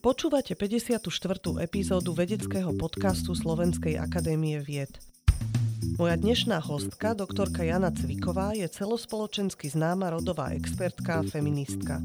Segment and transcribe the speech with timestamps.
[0.00, 1.04] Počúvate 54.
[1.60, 4.88] epizódu vedeckého podcastu Slovenskej akadémie vied.
[6.00, 12.00] Moja dnešná hostka, doktorka Jana Cviková, je celospoločensky známa rodová expertka a feministka.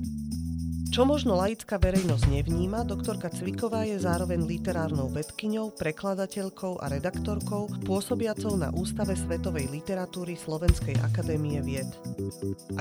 [0.89, 8.57] Čo možno laická verejnosť nevníma, doktorka Cviková je zároveň literárnou vedkyňou, prekladateľkou a redaktorkou, pôsobiacou
[8.57, 11.86] na Ústave svetovej literatúry Slovenskej akadémie vied.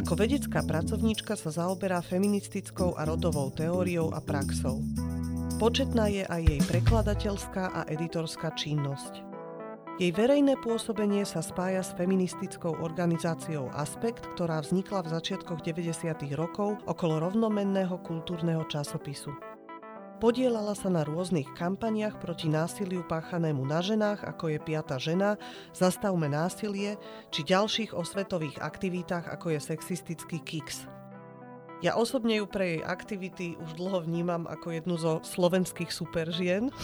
[0.01, 4.81] Ako vedecká pracovníčka sa zaoberá feministickou a rodovou teóriou a praxou.
[5.61, 9.28] Početná je aj jej prekladateľská a editorská činnosť.
[9.99, 16.39] Jej verejné pôsobenie sa spája s feministickou organizáciou Aspekt, ktorá vznikla v začiatkoch 90.
[16.39, 19.35] rokov okolo rovnomenného kultúrneho časopisu.
[20.23, 25.35] Podielala sa na rôznych kampaniach proti násiliu páchanému na ženách, ako je Piata žena,
[25.75, 26.95] Zastavme násilie,
[27.35, 30.87] či ďalších osvetových aktivitách, ako je sexistický Kix.
[31.79, 36.75] Ja osobne ju pre jej aktivity už dlho vnímam ako jednu zo slovenských superžien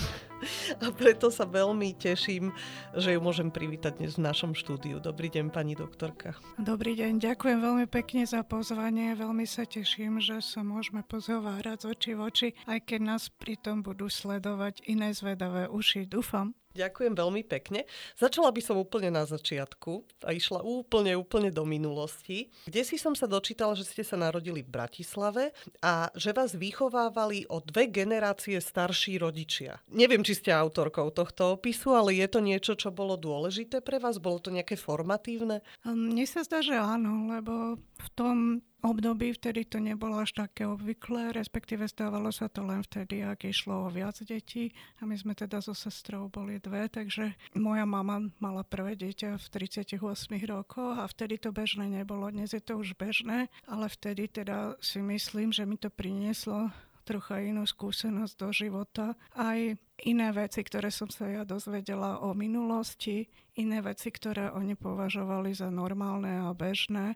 [0.84, 2.52] a preto sa veľmi teším,
[2.94, 5.00] že ju môžem privítať dnes v našom štúdiu.
[5.00, 6.36] Dobrý deň, pani doktorka.
[6.60, 9.16] Dobrý deň, ďakujem veľmi pekne za pozvanie.
[9.16, 13.84] Veľmi sa teším, že sa môžeme pozhovárať z oči v oči, aj keď nás pritom
[13.84, 16.06] budú sledovať iné zvedavé uši.
[16.08, 16.63] Dúfam.
[16.74, 17.86] Ďakujem veľmi pekne.
[18.18, 23.14] Začala by som úplne na začiatku a išla úplne, úplne do minulosti, kde si som
[23.14, 28.58] sa dočítala, že ste sa narodili v Bratislave a že vás vychovávali o dve generácie
[28.58, 29.78] starší rodičia.
[29.94, 34.18] Neviem, či ste autorkou tohto opisu, ale je to niečo, čo bolo dôležité pre vás?
[34.18, 35.62] Bolo to nejaké formatívne?
[35.86, 38.36] Mne sa zdá, že áno, lebo v tom
[38.84, 43.88] období, vtedy to nebolo až také obvyklé, respektíve stávalo sa to len vtedy, ak išlo
[43.88, 44.76] o viac detí.
[45.00, 49.46] A my sme teda so sestrou boli dve, takže moja mama mala prvé dieťa v
[49.48, 50.04] 38
[50.44, 52.28] rokoch a vtedy to bežné nebolo.
[52.28, 56.68] Dnes je to už bežné, ale vtedy teda si myslím, že mi to prinieslo
[57.04, 59.12] trocha inú skúsenosť do života.
[59.36, 59.60] Aj
[60.08, 63.28] iné veci, ktoré som sa ja dozvedela o minulosti,
[63.60, 67.14] iné veci, ktoré oni považovali za normálne a bežné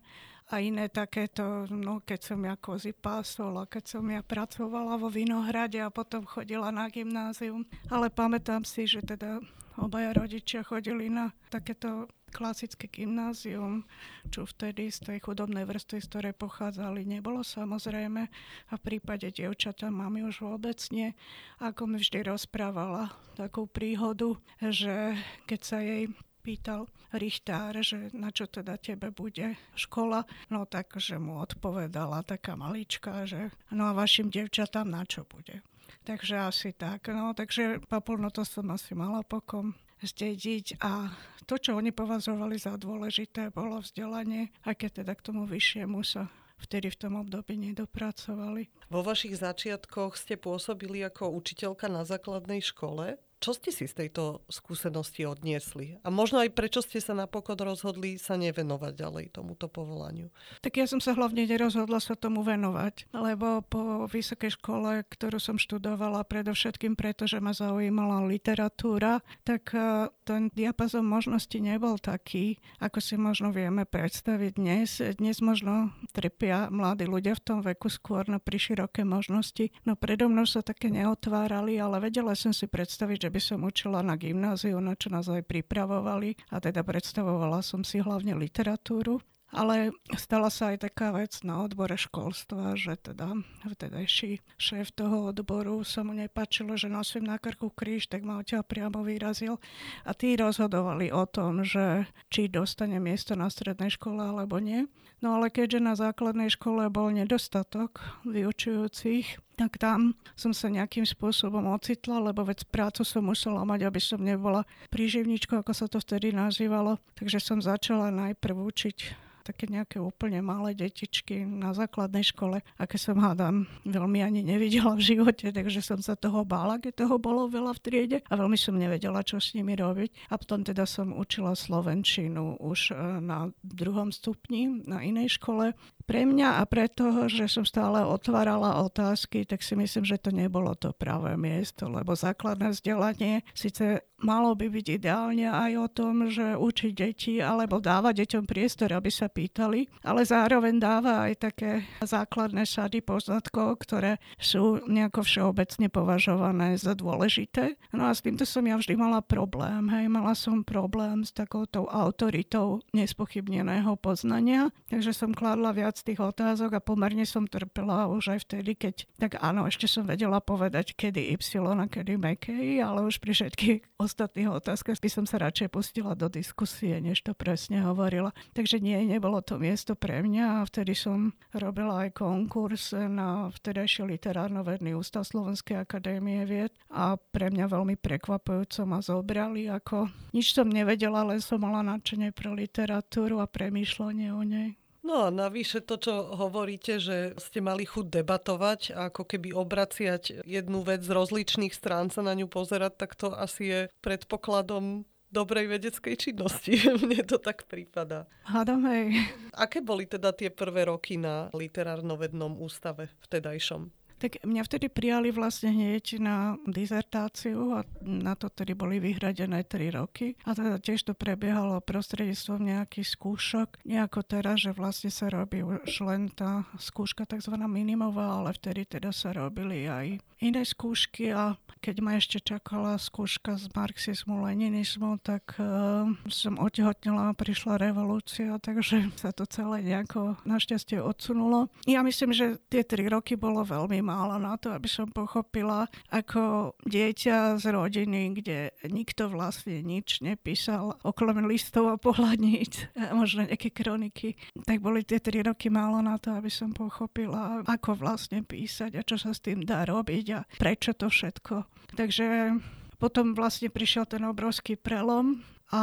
[0.49, 5.77] a iné takéto, no keď som ja kozy pásol keď som ja pracovala vo Vinohrade
[5.77, 7.69] a potom chodila na gymnázium.
[7.93, 9.37] Ale pamätám si, že teda
[9.77, 13.85] obaja rodičia chodili na takéto klasické gymnázium,
[14.29, 18.21] čo vtedy z tej chudobnej vrstvy, z ktorej pochádzali, nebolo samozrejme.
[18.69, 21.17] A v prípade dievčata mami už vôbec nie.
[21.57, 25.17] Ako mi vždy rozprávala takú príhodu, že
[25.49, 31.19] keď sa jej pýtal Richtár, že na čo teda tebe bude škola, no tak, že
[31.19, 35.61] mu odpovedala taká malička, že no a vašim devčatám na čo bude.
[36.05, 41.11] Takže asi tak, no takže papulno to som asi mala pokom zdediť a
[41.43, 46.29] to, čo oni považovali za dôležité, bolo vzdelanie, keď teda k tomu vyššiemu sa
[46.59, 48.67] vtedy v tom období nedopracovali.
[48.91, 53.15] Vo vašich začiatkoch ste pôsobili ako učiteľka na základnej škole.
[53.39, 55.95] Čo ste si z tejto skúsenosti odniesli?
[56.03, 60.27] A možno aj prečo ste sa napokon rozhodli sa nevenovať ďalej tomuto povolaniu?
[60.59, 65.55] Tak ja som sa hlavne nerozhodla sa tomu venovať, lebo po vysokej škole, ktorú som
[65.55, 72.99] študovala predovšetkým preto, že ma zaujímala literatúra, tak e, ten diapazon možností nebol taký, ako
[72.99, 74.99] si možno vieme predstaviť dnes.
[75.15, 79.71] Dnes možno trpia mladí ľudia v tom veku skôr na priširoké možnosti.
[79.87, 83.61] No predo mnou sa také neotvárali, ale vedela som si predstaviť, že že by som
[83.61, 89.21] učila na gymnáziu, na čo nás aj pripravovali a teda predstavovala som si hlavne literatúru.
[89.53, 93.37] Ale stala sa aj taká vec na odbore školstva, že teda
[93.69, 98.65] vtedajší šéf toho odboru sa mu nepačilo, že nosím na krku kríž, tak ma odtiaľ
[98.65, 99.61] priamo vyrazil.
[100.09, 104.89] A tí rozhodovali o tom, že či dostane miesto na strednej škole alebo nie.
[105.19, 111.67] No ale keďže na základnej škole bol nedostatok vyučujúcich, tak tam som sa nejakým spôsobom
[111.75, 116.31] ocitla, lebo vec prácu som musela mať, aby som nebola príživničkou, ako sa to vtedy
[116.31, 117.03] nazývalo.
[117.19, 123.17] Takže som začala najprv učiť také nejaké úplne malé detičky na základnej škole, aké som
[123.17, 127.73] hádam veľmi ani nevidela v živote, takže som sa toho bála, keď toho bolo veľa
[127.73, 130.29] v triede a veľmi som nevedela, čo s nimi robiť.
[130.29, 135.73] A potom teda som učila slovenčinu už e, na druhom stupni na inej škole.
[136.09, 140.33] Pre mňa a pre toho, že som stále otvárala otázky, tak si myslím, že to
[140.33, 146.27] nebolo to pravé miesto, lebo základné vzdelanie síce malo by byť ideálne aj o tom,
[146.33, 151.71] že učiť deti alebo dávať deťom priestor, aby sa pýtali, ale zároveň dáva aj také
[152.03, 157.79] základné sady poznatkov, ktoré sú nejako všeobecne považované za dôležité.
[157.95, 159.87] No a s týmto som ja vždy mala problém.
[159.93, 166.77] Hej, mala som problém s takouto autoritou nespochybneného poznania, takže som kladla viac tých otázok
[166.77, 171.35] a pomerne som trpela už aj vtedy, keď tak áno, ešte som vedela povedať, kedy
[171.35, 176.13] Y a kedy McKay, ale už pri všetkých ostatných otázkach by som sa radšej pustila
[176.15, 178.31] do diskusie, než to presne hovorila.
[178.55, 184.07] Takže nie, nebolo to miesto pre mňa a vtedy som robila aj konkurs na vtedajší
[184.07, 190.67] literárno-vedný ústav Slovenskej akadémie vied a pre mňa veľmi prekvapujúco ma zobrali, ako nič som
[190.69, 194.79] nevedela, len som mala nadšenie pre literatúru a premýšľanie o nej.
[195.09, 200.45] No a navyše to, čo hovoríte, že ste mali chuť debatovať a ako keby obraciať
[200.45, 205.65] jednu vec z rozličných strán sa na ňu pozerať, tak to asi je predpokladom dobrej
[205.65, 206.77] vedeckej činnosti.
[207.01, 208.29] Mne to tak prípada.
[208.45, 209.33] Hádam, hej.
[209.57, 213.89] Aké boli teda tie prvé roky na literárno-vednom ústave vtedajšom?
[214.19, 219.95] Tak mňa vtedy prijali vlastne hneď na dizertáciu a na to tedy boli vyhradené 3
[219.95, 220.35] roky.
[220.43, 223.81] A teda tiež to prebiehalo prostredníctvom nejakých skúšok.
[223.87, 227.55] Nejako teraz, že vlastne sa robí už len tá skúška tzv.
[227.55, 233.55] minimová, ale vtedy teda sa robili aj iné skúšky a keď ma ešte čakala skúška
[233.55, 240.35] z marxizmu, leninizmu, tak uh, som otehotnila a prišla revolúcia, takže sa to celé nejako
[240.43, 241.71] našťastie odsunulo.
[241.87, 246.73] Ja myslím, že tie tri roky bolo veľmi málo na to, aby som pochopila, ako
[246.89, 254.33] dieťa z rodiny, kde nikto vlastne nič nepísal, okrem listov a pohľadníc, možno nejaké kroniky,
[254.65, 259.05] tak boli tie tri roky málo na to, aby som pochopila, ako vlastne písať a
[259.05, 261.69] čo sa s tým dá robiť a prečo to všetko.
[261.93, 262.57] Takže
[262.97, 265.81] potom vlastne prišiel ten obrovský prelom a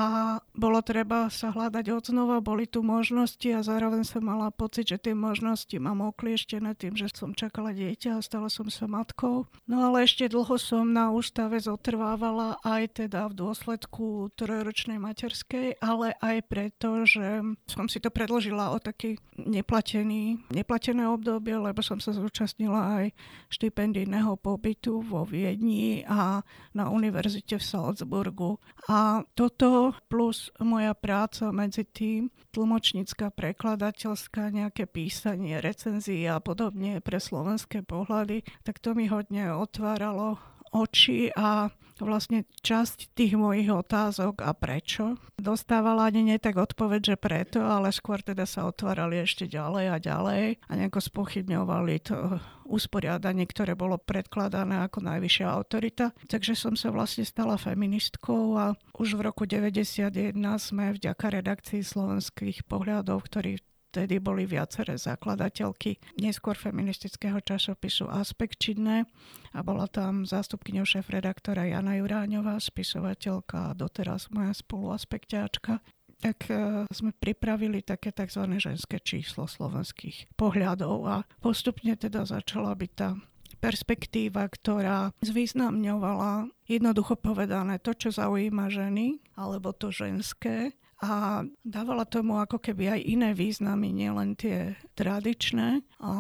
[0.51, 4.99] bolo treba sa hľadať od znova, boli tu možnosti a zároveň som mala pocit, že
[4.99, 9.47] tie možnosti mám oklieštené tým, že som čakala dieťa a stala som sa matkou.
[9.71, 16.19] No ale ešte dlho som na ústave zotrvávala aj teda v dôsledku trojročnej materskej, ale
[16.19, 22.11] aj preto, že som si to predložila o taký neplatený, neplatené obdobie, lebo som sa
[22.11, 23.15] zúčastnila aj
[23.55, 26.43] štipendijného pobytu vo Viedni a
[26.75, 28.59] na univerzite v Salzburgu.
[28.91, 29.76] A toto
[30.11, 38.43] plus moja práca medzi tým, tlmočnícka, prekladateľská, nejaké písanie, recenzie a podobne pre slovenské pohľady,
[38.65, 40.41] tak to mi hodne otváralo
[40.75, 41.71] oči a
[42.05, 47.95] vlastne časť tých mojich otázok a prečo dostávala ani nie tak odpoveď, že preto, ale
[47.95, 53.97] skôr teda sa otvárali ešte ďalej a ďalej a nejako spochybňovali to usporiadanie, ktoré bolo
[53.97, 56.11] predkladané ako najvyššia autorita.
[56.27, 62.67] Takže som sa vlastne stala feministkou a už v roku 91 sme vďaka redakcii slovenských
[62.67, 63.63] pohľadov, ktorý
[63.97, 69.09] vtedy boli viaceré zakladateľky neskôr feministického časopisu Aspekt činné
[69.57, 75.81] a bola tam zástupkyňou šéf-redaktora Jana Juráňová, spisovateľka a doteraz moja spoluaspekťáčka
[76.17, 78.45] tak e, sme pripravili také tzv.
[78.57, 83.17] ženské číslo slovenských pohľadov a postupne teda začala byť tá
[83.61, 92.41] perspektíva, ktorá zvýznamňovala jednoducho povedané to, čo zaujíma ženy, alebo to ženské a dávala tomu
[92.41, 95.85] ako keby aj iné významy, nielen tie tradičné.
[96.01, 96.13] A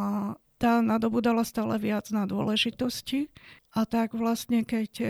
[0.61, 3.32] tá nadobudala stále viac na dôležitosti.
[3.73, 5.06] A tak vlastne, keď e,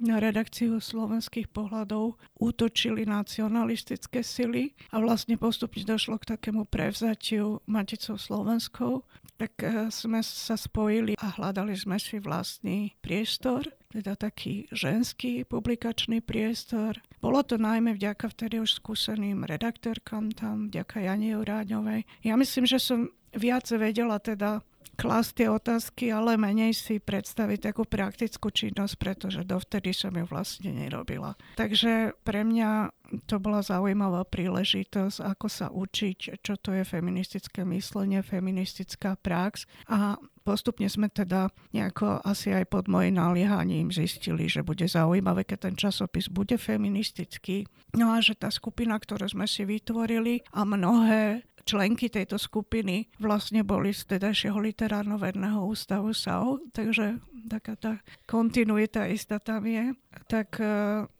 [0.00, 8.16] na redakciu slovenských pohľadov útočili nacionalistické sily a vlastne postupne došlo k takému prevzatiu Maticou
[8.16, 9.04] Slovenskou,
[9.36, 16.18] tak e, sme sa spojili a hľadali sme si vlastný priestor teda taký ženský publikačný
[16.18, 16.98] priestor.
[17.22, 22.02] Bolo to najmä vďaka vtedy už skúseným redaktorkám tam, vďaka Jane Uráňovej.
[22.26, 27.82] Ja myslím, že som viac vedela teda klásť tie otázky, ale menej si predstaviť takú
[27.84, 31.34] praktickú činnosť, pretože dovtedy som ju vlastne nerobila.
[31.58, 32.94] Takže pre mňa
[33.28, 40.16] to bola zaujímavá príležitosť, ako sa učiť, čo to je feministické myslenie, feministická prax a
[40.42, 45.76] postupne sme teda nejako asi aj pod mojim naliehaním zistili, že bude zaujímavé, keď ten
[45.76, 47.64] časopis bude feministický.
[47.94, 53.64] No a že tá skupina, ktorú sme si vytvorili a mnohé členky tejto skupiny vlastne
[53.64, 57.18] boli z tedajšieho literárno-vedného ústavu SAU, takže
[57.48, 57.92] taká tá
[58.28, 59.96] kontinuita istá tam je.
[60.28, 60.66] Tak e,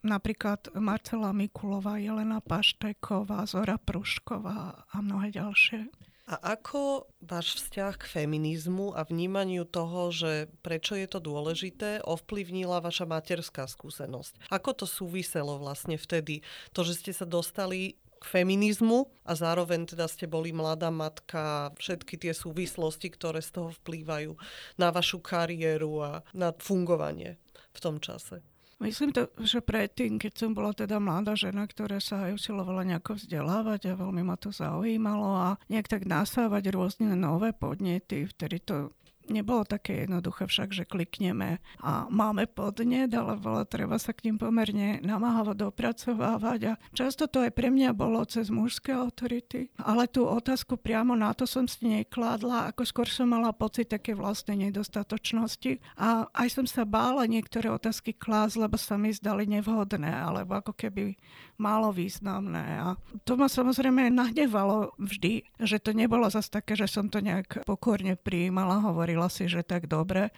[0.05, 5.89] napríklad Marcela Mikulová, Jelena Pašteková, Zora Prušková a mnohé ďalšie.
[6.25, 12.81] A ako váš vzťah k feminizmu a vnímaniu toho, že prečo je to dôležité, ovplyvnila
[12.81, 14.49] vaša materská skúsenosť?
[14.49, 16.41] Ako to súviselo vlastne vtedy?
[16.73, 22.33] To, že ste sa dostali feminizmu a zároveň teda ste boli mladá matka, všetky tie
[22.33, 24.33] súvislosti, ktoré z toho vplývajú
[24.81, 27.37] na vašu kariéru a na fungovanie
[27.77, 28.41] v tom čase.
[28.83, 33.17] Myslím to, že predtým, keď som bola teda mladá žena, ktorá sa aj usilovala nejako
[33.17, 38.91] vzdelávať a veľmi ma to zaujímalo a nejak tak nasávať rôzne nové podnety, vtedy to
[39.25, 44.37] Nebolo také jednoduché však, že klikneme a máme podnet, ale bolo treba sa k ním
[44.37, 49.73] pomerne namáhavo dopracovávať a často to aj pre mňa bolo cez mužské autority.
[49.81, 54.13] Ale tú otázku priamo na to som si nekládla, ako skôr som mala pocit také
[54.13, 60.13] vlastnej nedostatočnosti a aj som sa bála niektoré otázky klásť, lebo sa mi zdali nevhodné,
[60.13, 61.17] alebo ako keby
[61.59, 62.67] málo významné.
[62.83, 62.89] A
[63.23, 68.19] to ma samozrejme nahnevalo vždy, že to nebolo zase také, že som to nejak pokorne
[68.19, 70.35] prijímala, hovorila si, že tak dobre.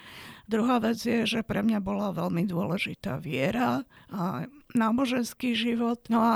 [0.47, 3.83] Druhá vec je, že pre mňa bola veľmi dôležitá viera
[4.13, 4.47] a
[4.77, 6.05] náboženský život.
[6.13, 6.35] No a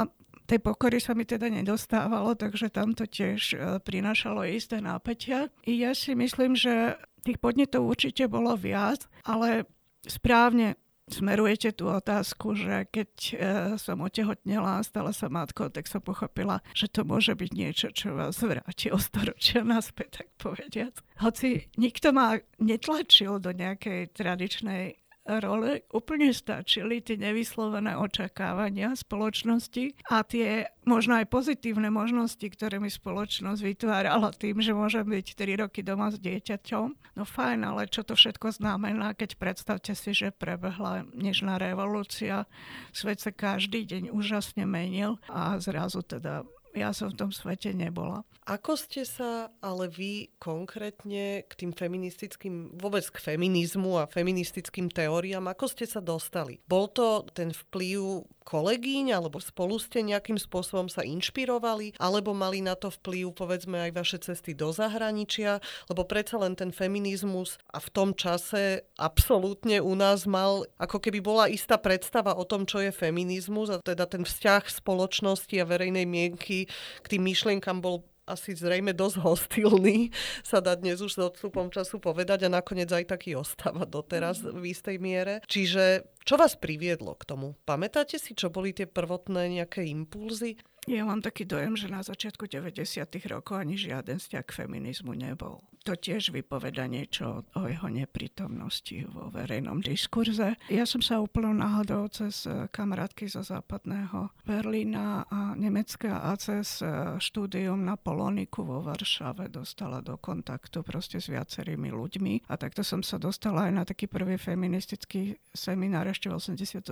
[0.50, 5.46] tej pokory sa mi teda nedostávalo, takže tam to tiež e, prinášalo isté nápetia.
[5.62, 9.70] I ja si myslím, že tých podnetov určite bolo viac, ale
[10.02, 10.74] správne
[11.10, 13.34] smerujete tú otázku, že keď e,
[13.76, 18.14] som otehotnela a stala sa matkou, tak som pochopila, že to môže byť niečo, čo
[18.14, 20.94] vás vráti o storočia naspäť, tak povediac.
[21.20, 25.00] Hoci nikto ma netlačil do nejakej tradičnej
[25.38, 32.90] role úplne stačili tie nevyslovené očakávania spoločnosti a tie možno aj pozitívne možnosti, ktoré mi
[32.90, 37.14] spoločnosť vytvárala tým, že môžem byť 3 roky doma s dieťaťom.
[37.14, 42.50] No fajn, ale čo to všetko znamená, keď predstavte si, že prebehla nežná revolúcia,
[42.90, 46.42] svet sa každý deň úžasne menil a zrazu teda
[46.74, 48.22] ja som v tom svete nebola.
[48.50, 55.46] Ako ste sa ale vy konkrétne k tým feministickým, vôbec k feminizmu a feministickým teóriám,
[55.46, 56.58] ako ste sa dostali?
[56.66, 62.74] Bol to ten vplyv kolegyň, alebo spolu ste nejakým spôsobom sa inšpirovali, alebo mali na
[62.74, 67.88] to vplyv, povedzme, aj vaše cesty do zahraničia, lebo predsa len ten feminizmus a v
[67.94, 72.90] tom čase absolútne u nás mal, ako keby bola istá predstava o tom, čo je
[72.90, 76.59] feminizmus a teda ten vzťah spoločnosti a verejnej mienky
[77.00, 80.14] k tým myšlienkam bol asi zrejme dosť hostilný,
[80.46, 84.62] sa dá dnes už s odstupom času povedať a nakoniec aj taký ostáva doteraz mhm.
[84.62, 85.34] v istej miere.
[85.50, 87.58] Čiže čo vás priviedlo k tomu?
[87.66, 90.60] Pamätáte si, čo boli tie prvotné nejaké impulzy?
[90.90, 92.82] Ja mám taký dojem, že na začiatku 90.
[93.30, 95.62] rokov ani žiaden vzťah k feminizmu nebol.
[95.86, 100.58] To tiež vypoveda niečo o jeho neprítomnosti vo verejnom diskurze.
[100.68, 106.84] Ja som sa úplne náhodou cez kamarátky zo západného Berlína a Nemecka a cez
[107.22, 112.50] štúdium na Poloniku vo Varšave dostala do kontaktu proste s viacerými ľuďmi.
[112.52, 116.82] A takto som sa dostala aj na taký prvý feministický seminár ešte v 87.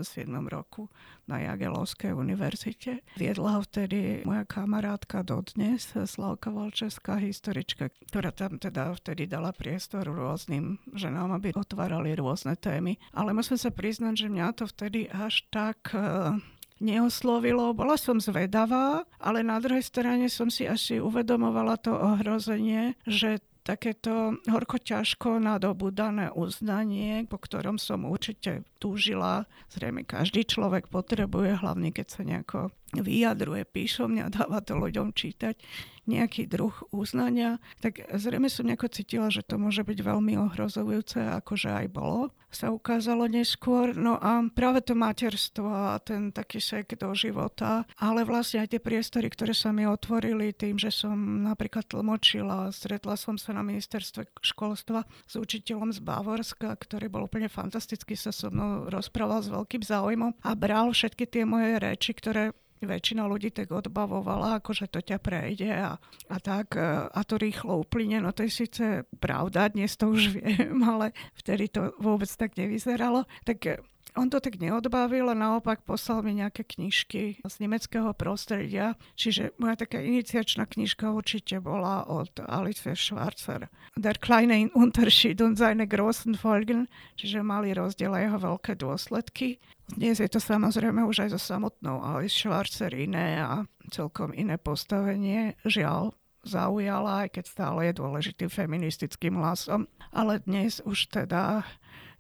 [0.49, 0.89] roku
[1.29, 3.05] na Jagelovskej univerzite.
[3.21, 3.88] Viedla ho vtedy
[4.27, 11.57] moja kamarátka dodnes, Slavka Valčeská, historička, ktorá tam teda vtedy dala priestor rôznym ženám, aby
[11.57, 13.01] otvárali rôzne témy.
[13.17, 16.37] Ale musím sa priznať, že mňa to vtedy až tak uh,
[16.83, 17.75] neoslovilo.
[17.75, 24.41] Bola som zvedavá, ale na druhej strane som si asi uvedomovala to ohrozenie, že takéto
[24.49, 29.45] horko ťažko nadobudané uznanie, po ktorom som určite túžila.
[29.69, 35.61] Zrejme každý človek potrebuje, hlavne keď sa nejako vyjadruje píšomne a dáva to ľuďom čítať
[36.09, 41.69] nejaký druh uznania, tak zrejme som nejako cítila, že to môže byť veľmi ohrozujúce, akože
[41.69, 42.33] aj bolo.
[42.49, 43.93] Sa ukázalo neskôr.
[43.93, 48.81] No a práve to materstvo a ten taký sek do života, ale vlastne aj tie
[48.81, 54.33] priestory, ktoré sa mi otvorili tým, že som napríklad tlmočila, stretla som sa na ministerstve
[54.41, 59.85] školstva s učiteľom z Bavorska, ktorý bol úplne fantasticky, sa so mnou rozprával s veľkým
[59.85, 65.01] záujmom a bral všetky tie moje reči, ktoré väčšina ľudí tak odbavovala, ako že to
[65.03, 68.23] ťa prejde a, a tak e, a to rýchlo uplyne.
[68.23, 68.85] No to je síce
[69.19, 73.25] pravda, dnes to už viem, ale vtedy to vôbec tak nevyzeralo.
[73.43, 73.79] Tak e,
[74.19, 78.99] on to tak neodbavil a naopak poslal mi nejaké knižky z nemeckého prostredia.
[79.15, 83.71] Čiže moja taká iniciačná knižka určite bola od Alice Schwarzer.
[83.95, 89.63] Der kleine Unterschied und seine großen Folgen, čiže mali rozdiel a jeho veľké dôsledky.
[89.89, 95.57] Dnes je to samozrejme už aj so samotnou Alice Schwarzer iné a celkom iné postavenie.
[95.65, 96.13] Žiaľ,
[96.45, 99.89] zaujala, aj keď stále je dôležitým feministickým hlasom.
[100.13, 101.65] Ale dnes už teda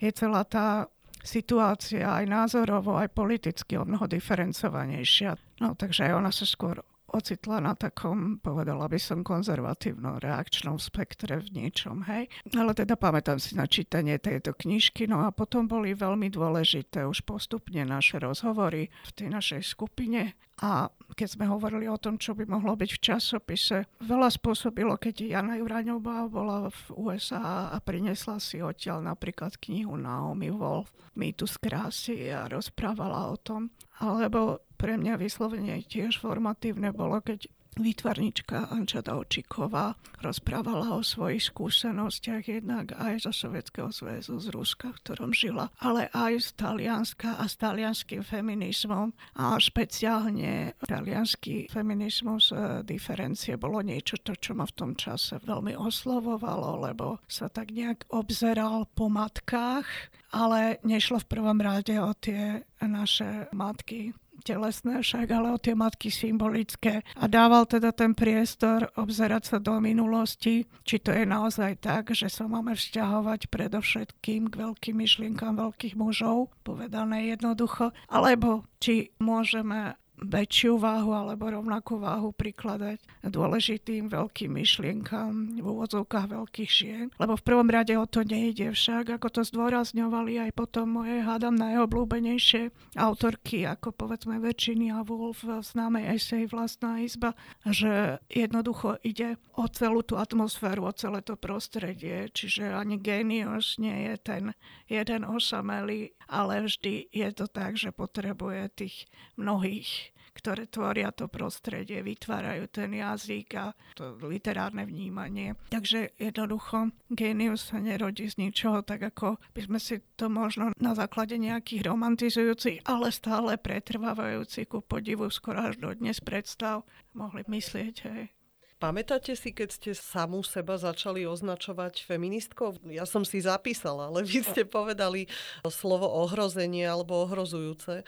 [0.00, 0.88] je celá tá
[1.20, 5.36] situácia aj názorovo, aj politicky o mnoho diferencovanejšia.
[5.60, 11.40] No takže aj ona sa skôr ocitla na takom, povedala by som, konzervatívnom reakčnom spektre
[11.40, 12.28] v niečom, hej.
[12.52, 17.24] Ale teda pamätám si na čítanie tejto knižky, no a potom boli veľmi dôležité už
[17.24, 22.42] postupne naše rozhovory v tej našej skupine a keď sme hovorili o tom, čo by
[22.42, 28.58] mohlo byť v časopise, veľa spôsobilo, keď Jana Juraňová bola v USA a priniesla si
[28.58, 33.70] odtiaľ napríklad knihu Naomi Wolf, Mýtus krásy a rozprávala o tom.
[34.02, 42.44] Alebo pre mňa vyslovene tiež formatívne bolo, keď výtvarnička Anča Dalčiková rozprávala o svojich skúsenostiach
[42.50, 47.46] jednak aj zo Sovietskeho zväzu, z Ruska, v ktorom žila, ale aj z Talianska a
[47.46, 54.74] s talianským feminizmom a špeciálne talianský feminizmus e, diferencie bolo niečo, to, čo ma v
[54.74, 59.86] tom čase veľmi oslovovalo, lebo sa tak nejak obzeral po matkách,
[60.34, 66.08] ale nešlo v prvom rade o tie naše matky telesné však, ale o tie matky
[66.10, 67.02] symbolické.
[67.18, 72.30] A dával teda ten priestor obzerať sa do minulosti, či to je naozaj tak, že
[72.30, 80.78] sa máme vzťahovať predovšetkým k veľkým myšlienkám veľkých mužov, povedané jednoducho, alebo či môžeme väčšiu
[80.78, 87.06] váhu alebo rovnakú váhu prikladať dôležitým veľkým myšlienkam v úvodzovkách veľkých žien.
[87.18, 91.54] Lebo v prvom rade o to nejde však, ako to zdôrazňovali aj potom moje, hádam,
[91.54, 99.66] najobľúbenejšie autorky, ako povedzme Virginia Woolf v známej esej Vlastná izba, že jednoducho ide o
[99.70, 104.44] celú tú atmosféru, o celé to prostredie, čiže ani genius nie je ten
[104.88, 108.96] jeden osamelý, ale vždy je to tak, že potrebuje tých
[109.36, 110.07] mnohých
[110.38, 115.58] ktoré tvoria to prostredie, vytvárajú ten jazyk a to literárne vnímanie.
[115.74, 120.94] Takže jednoducho genius sa nerodí z ničoho, tak ako by sme si to možno na
[120.94, 126.86] základe nejakých romantizujúcich, ale stále pretrvávajúcich ku podivu skoro až do dnes predstav
[127.18, 127.96] mohli myslieť.
[128.06, 128.30] Hej.
[128.78, 132.78] Pamätáte si, keď ste samú seba začali označovať feministkou?
[132.86, 135.26] Ja som si zapísala, ale vy ste povedali
[135.66, 138.06] slovo ohrozenie alebo ohrozujúce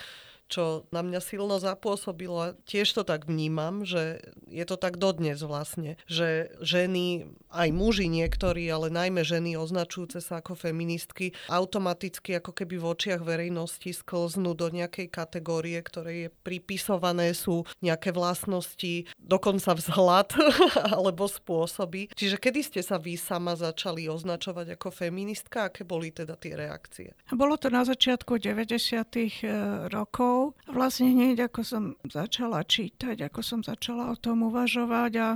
[0.51, 2.59] čo na mňa silno zapôsobilo.
[2.67, 4.19] Tiež to tak vnímam, že
[4.51, 10.43] je to tak dodnes vlastne, že ženy, aj muži niektorí, ale najmä ženy označujúce sa
[10.43, 17.31] ako feministky, automaticky ako keby v očiach verejnosti sklznú do nejakej kategórie, ktoré je pripisované
[17.31, 20.35] sú nejaké vlastnosti, dokonca vzhľad
[20.99, 22.11] alebo spôsoby.
[22.11, 25.71] Čiže kedy ste sa vy sama začali označovať ako feministka?
[25.71, 27.15] Aké boli teda tie reakcie?
[27.31, 28.81] Bolo to na začiatku 90.
[29.21, 30.57] Eh, rokov rokov.
[30.71, 35.29] Vlastne hneď ako som začala čítať, ako som začala o tom uvažovať a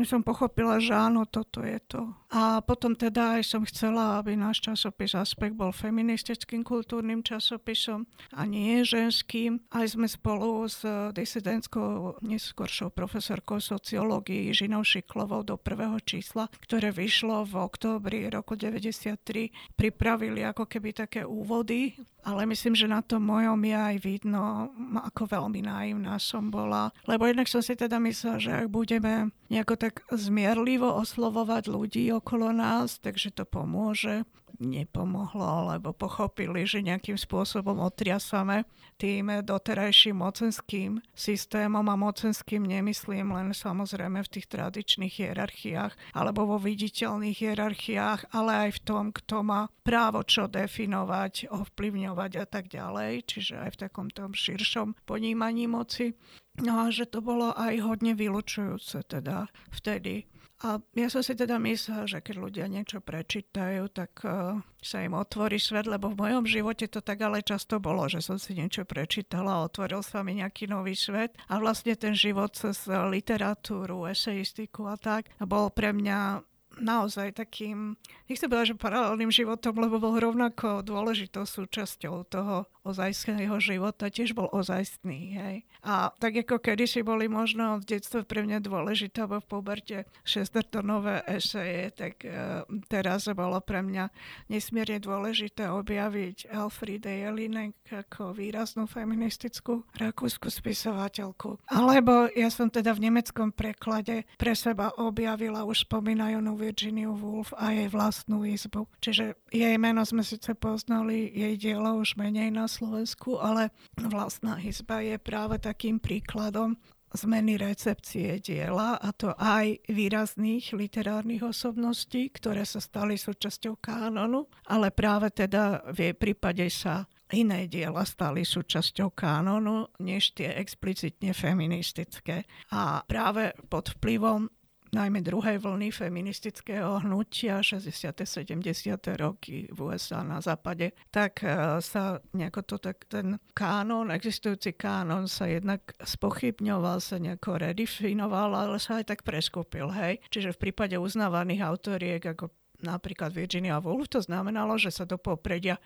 [0.00, 2.08] som pochopila, že áno, toto je to.
[2.32, 8.48] A potom teda aj som chcela, aby náš časopis Aspekt bol feministickým kultúrnym časopisom a
[8.48, 9.60] nie ženským.
[9.68, 10.80] Aj sme spolu s
[11.12, 19.76] disidentskou neskôršou profesorkou sociológii Žinou Šiklovou do prvého čísla, ktoré vyšlo v októbri roku 93,
[19.76, 25.26] pripravili ako keby také úvody ale myslím, že na tom mojom je aj vidno, ako
[25.26, 26.94] veľmi naivná som bola.
[27.10, 32.56] Lebo jednak som si teda myslela, že ak budeme nejako tak zmierlivo oslovovať ľudí okolo
[32.56, 34.24] nás, takže to pomôže
[34.62, 38.64] nepomohlo, lebo pochopili, že nejakým spôsobom otriasame
[39.00, 46.58] tým doterajším mocenským systémom a mocenským nemyslím len samozrejme v tých tradičných hierarchiách alebo vo
[46.62, 53.26] viditeľných hierarchiách, ale aj v tom, kto má právo čo definovať, ovplyvňovať a tak ďalej,
[53.26, 56.14] čiže aj v takom tom širšom ponímaní moci.
[56.60, 60.28] No a že to bolo aj hodne vylučujúce teda vtedy
[60.62, 65.18] a ja som si teda myslela, že keď ľudia niečo prečítajú, tak uh, sa im
[65.18, 68.86] otvorí svet, lebo v mojom živote to tak ale často bolo, že som si niečo
[68.86, 71.34] prečítala a otvoril sa mi nejaký nový svet.
[71.50, 76.46] A vlastne ten život cez literatúru, eseistiku a tak bol pre mňa
[76.78, 77.98] naozaj takým,
[78.30, 84.50] nechcem povedať, že paralelným životom, lebo bol rovnako dôležitou súčasťou toho ozajstného života, tiež bol
[84.50, 85.20] ozajstný.
[85.38, 85.56] Hej.
[85.86, 91.22] A tak ako kedysi boli možno v detstve pre mňa dôležité, alebo v poberte šestertonové
[91.30, 94.10] eseje, tak e, teraz bolo pre mňa
[94.50, 101.62] nesmierne dôležité objaviť Elfriede Jelinek ako výraznú feministickú rakúsku spisovateľku.
[101.70, 107.70] Alebo ja som teda v nemeckom preklade pre seba objavila už spomínajúnu Virginia Woolf a
[107.70, 108.90] jej vlastnú izbu.
[108.98, 113.68] Čiže jej meno sme síce poznali, jej dielo už menej na Slovensku, ale
[114.00, 116.80] vlastná izba je práve takým príkladom
[117.12, 124.88] zmeny recepcie diela, a to aj výrazných literárnych osobností, ktoré sa stali súčasťou kánonu, ale
[124.88, 132.48] práve teda v jej prípade sa iné diela stali súčasťou kánonu, než tie explicitne feministické.
[132.72, 134.48] A práve pod vplyvom
[134.92, 138.12] najmä druhej vlny feministického hnutia 60.
[138.24, 139.16] 70.
[139.16, 145.24] roky v USA na západe, tak e, sa nejako to tak ten kánon, existujúci kánon
[145.28, 150.20] sa jednak spochybňoval, sa nejako redefinoval, ale sa aj tak preskúpil, hej.
[150.28, 155.78] Čiže v prípade uznávaných autoriek ako napríklad Virginia Woolf, to znamenalo, že sa do popredia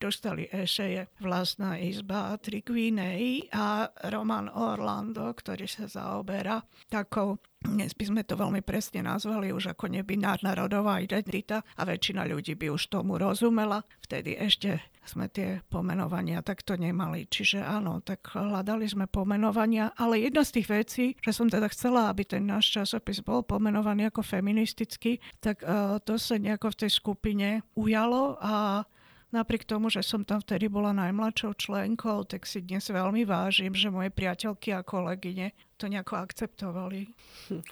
[0.00, 8.22] dostali eseje Vlastná izba Trigvinej a Roman Orlando, ktorý sa zaoberá takou dnes by sme
[8.24, 13.20] to veľmi presne nazvali už ako nebinárna rodová identita a väčšina ľudí by už tomu
[13.20, 13.84] rozumela.
[14.00, 14.80] Vtedy ešte
[15.10, 17.26] sme tie pomenovania takto nemali.
[17.26, 22.06] Čiže áno, tak hľadali sme pomenovania, ale jedna z tých vecí, že som teda chcela,
[22.06, 26.90] aby ten náš časopis bol pomenovaný ako feministický, tak uh, to sa nejako v tej
[26.94, 28.86] skupine ujalo a
[29.30, 33.86] Napriek tomu, že som tam vtedy bola najmladšou členkou, tak si dnes veľmi vážim, že
[33.86, 37.08] moje priateľky a kolegyne to nejako akceptovali.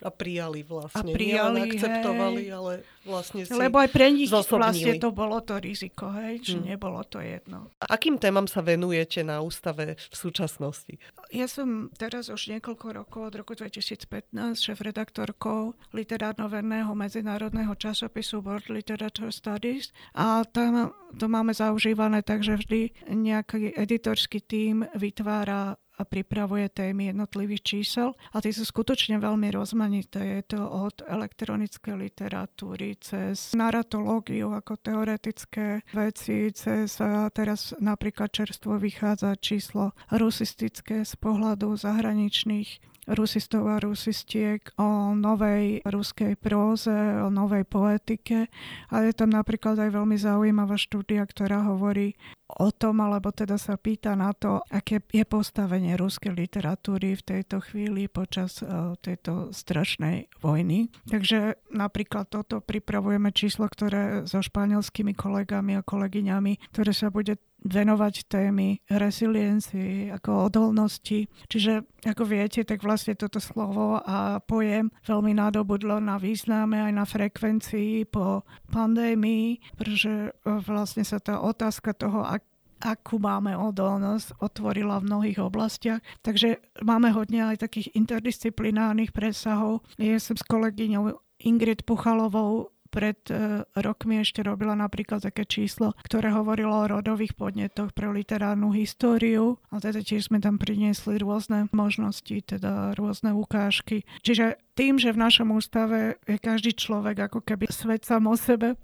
[0.01, 1.13] A prijali vlastne.
[1.13, 2.57] A prijali, Nie akceptovali, hej.
[2.57, 2.73] ale
[3.05, 4.65] vlastne si Lebo aj pre nich zosobnili.
[4.65, 6.73] vlastne to bolo to riziko, hej, že hmm.
[6.73, 7.69] nebolo to jedno.
[7.85, 10.97] Akým témam sa venujete na ústave v súčasnosti?
[11.29, 19.29] Ja som teraz už niekoľko rokov, od roku 2015, šéf-redaktorkou literárno-verného medzinárodného časopisu World Literature
[19.29, 26.69] Studies a tam to máme zaužívané tak, že vždy nejaký editorský tím vytvára a pripravuje
[26.69, 30.43] témy jednotlivých čísel a tie sú skutočne veľmi rozmanité.
[30.43, 38.79] Je to od elektronickej literatúry cez naratológiu ako teoretické veci, cez a teraz napríklad čerstvo
[38.79, 46.93] vychádza číslo rusistické z pohľadu zahraničných rusistov a rusistiek o novej ruskej próze,
[47.25, 48.53] o novej poetike.
[48.93, 52.17] A je tam napríklad aj veľmi zaujímavá štúdia, ktorá hovorí
[52.49, 57.61] o tom, alebo teda sa pýta na to, aké je postavenie ruskej literatúry v tejto
[57.61, 60.89] chvíli počas uh, tejto strašnej vojny.
[61.13, 68.31] Takže napríklad toto pripravujeme číslo, ktoré so španielskými kolegami a kolegyňami, ktoré sa bude venovať
[68.31, 71.27] témy resiliencii, ako odolnosti.
[71.51, 77.05] Čiže, ako viete, tak vlastne toto slovo a pojem veľmi nadobudlo na význame aj na
[77.05, 82.47] frekvencii po pandémii, pretože e, vlastne sa tá otázka toho, ak
[82.79, 85.99] akú máme odolnosť, otvorila v mnohých oblastiach.
[86.23, 89.83] Takže máme hodne aj takých interdisciplinárnych presahov.
[89.99, 96.33] Ja som s kolegyňou Ingrid Puchalovou pred e, rokmi ešte robila napríklad také číslo, ktoré
[96.33, 102.35] hovorilo o rodových podnetoch pre literárnu históriu a teda tiež sme tam priniesli rôzne možnosti,
[102.45, 104.09] teda rôzne ukážky.
[104.25, 108.75] Čiže tým, že v našom ústave je každý človek ako keby svet sám o sebe,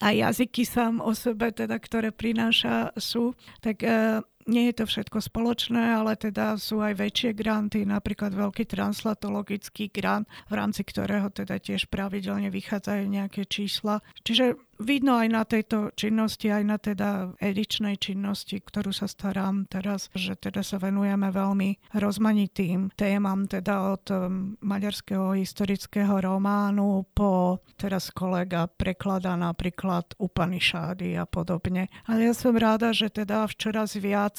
[0.00, 5.18] a jazyky sám o sebe, teda, ktoré prináša sú, tak e, nie je to všetko
[5.22, 11.60] spoločné, ale teda sú aj väčšie granty, napríklad veľký translatologický grant, v rámci ktorého teda
[11.60, 14.02] tiež pravidelne vychádzajú nejaké čísla.
[14.26, 17.10] Čiže vidno aj na tejto činnosti, aj na teda
[17.42, 24.04] edičnej činnosti, ktorú sa starám teraz, že teda sa venujeme veľmi rozmanitým témam, teda od
[24.08, 24.20] um,
[24.64, 31.90] maďarského historického románu po teraz kolega prekladá napríklad Upanishady a podobne.
[32.08, 34.38] Ale ja som ráda, že teda v čoraz viac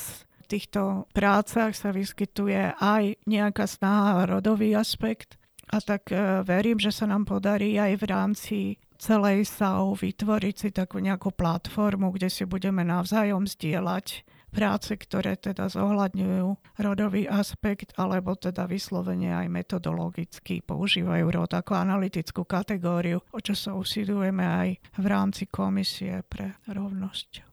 [0.54, 5.42] týchto prácach sa vyskytuje aj nejaká snaha rodový aspekt.
[5.74, 8.58] A tak e, verím, že sa nám podarí aj v rámci
[9.04, 15.68] celej SAO vytvoriť si takú nejakú platformu, kde si budeme navzájom zdieľať práce, ktoré teda
[15.68, 23.58] zohľadňujú rodový aspekt, alebo teda vyslovene aj metodologicky používajú rod ako analytickú kategóriu, o čo
[23.58, 27.44] sa usidujeme aj v rámci komisie pre rovnosť.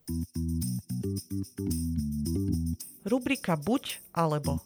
[3.09, 4.61] Rubrika buď alebo.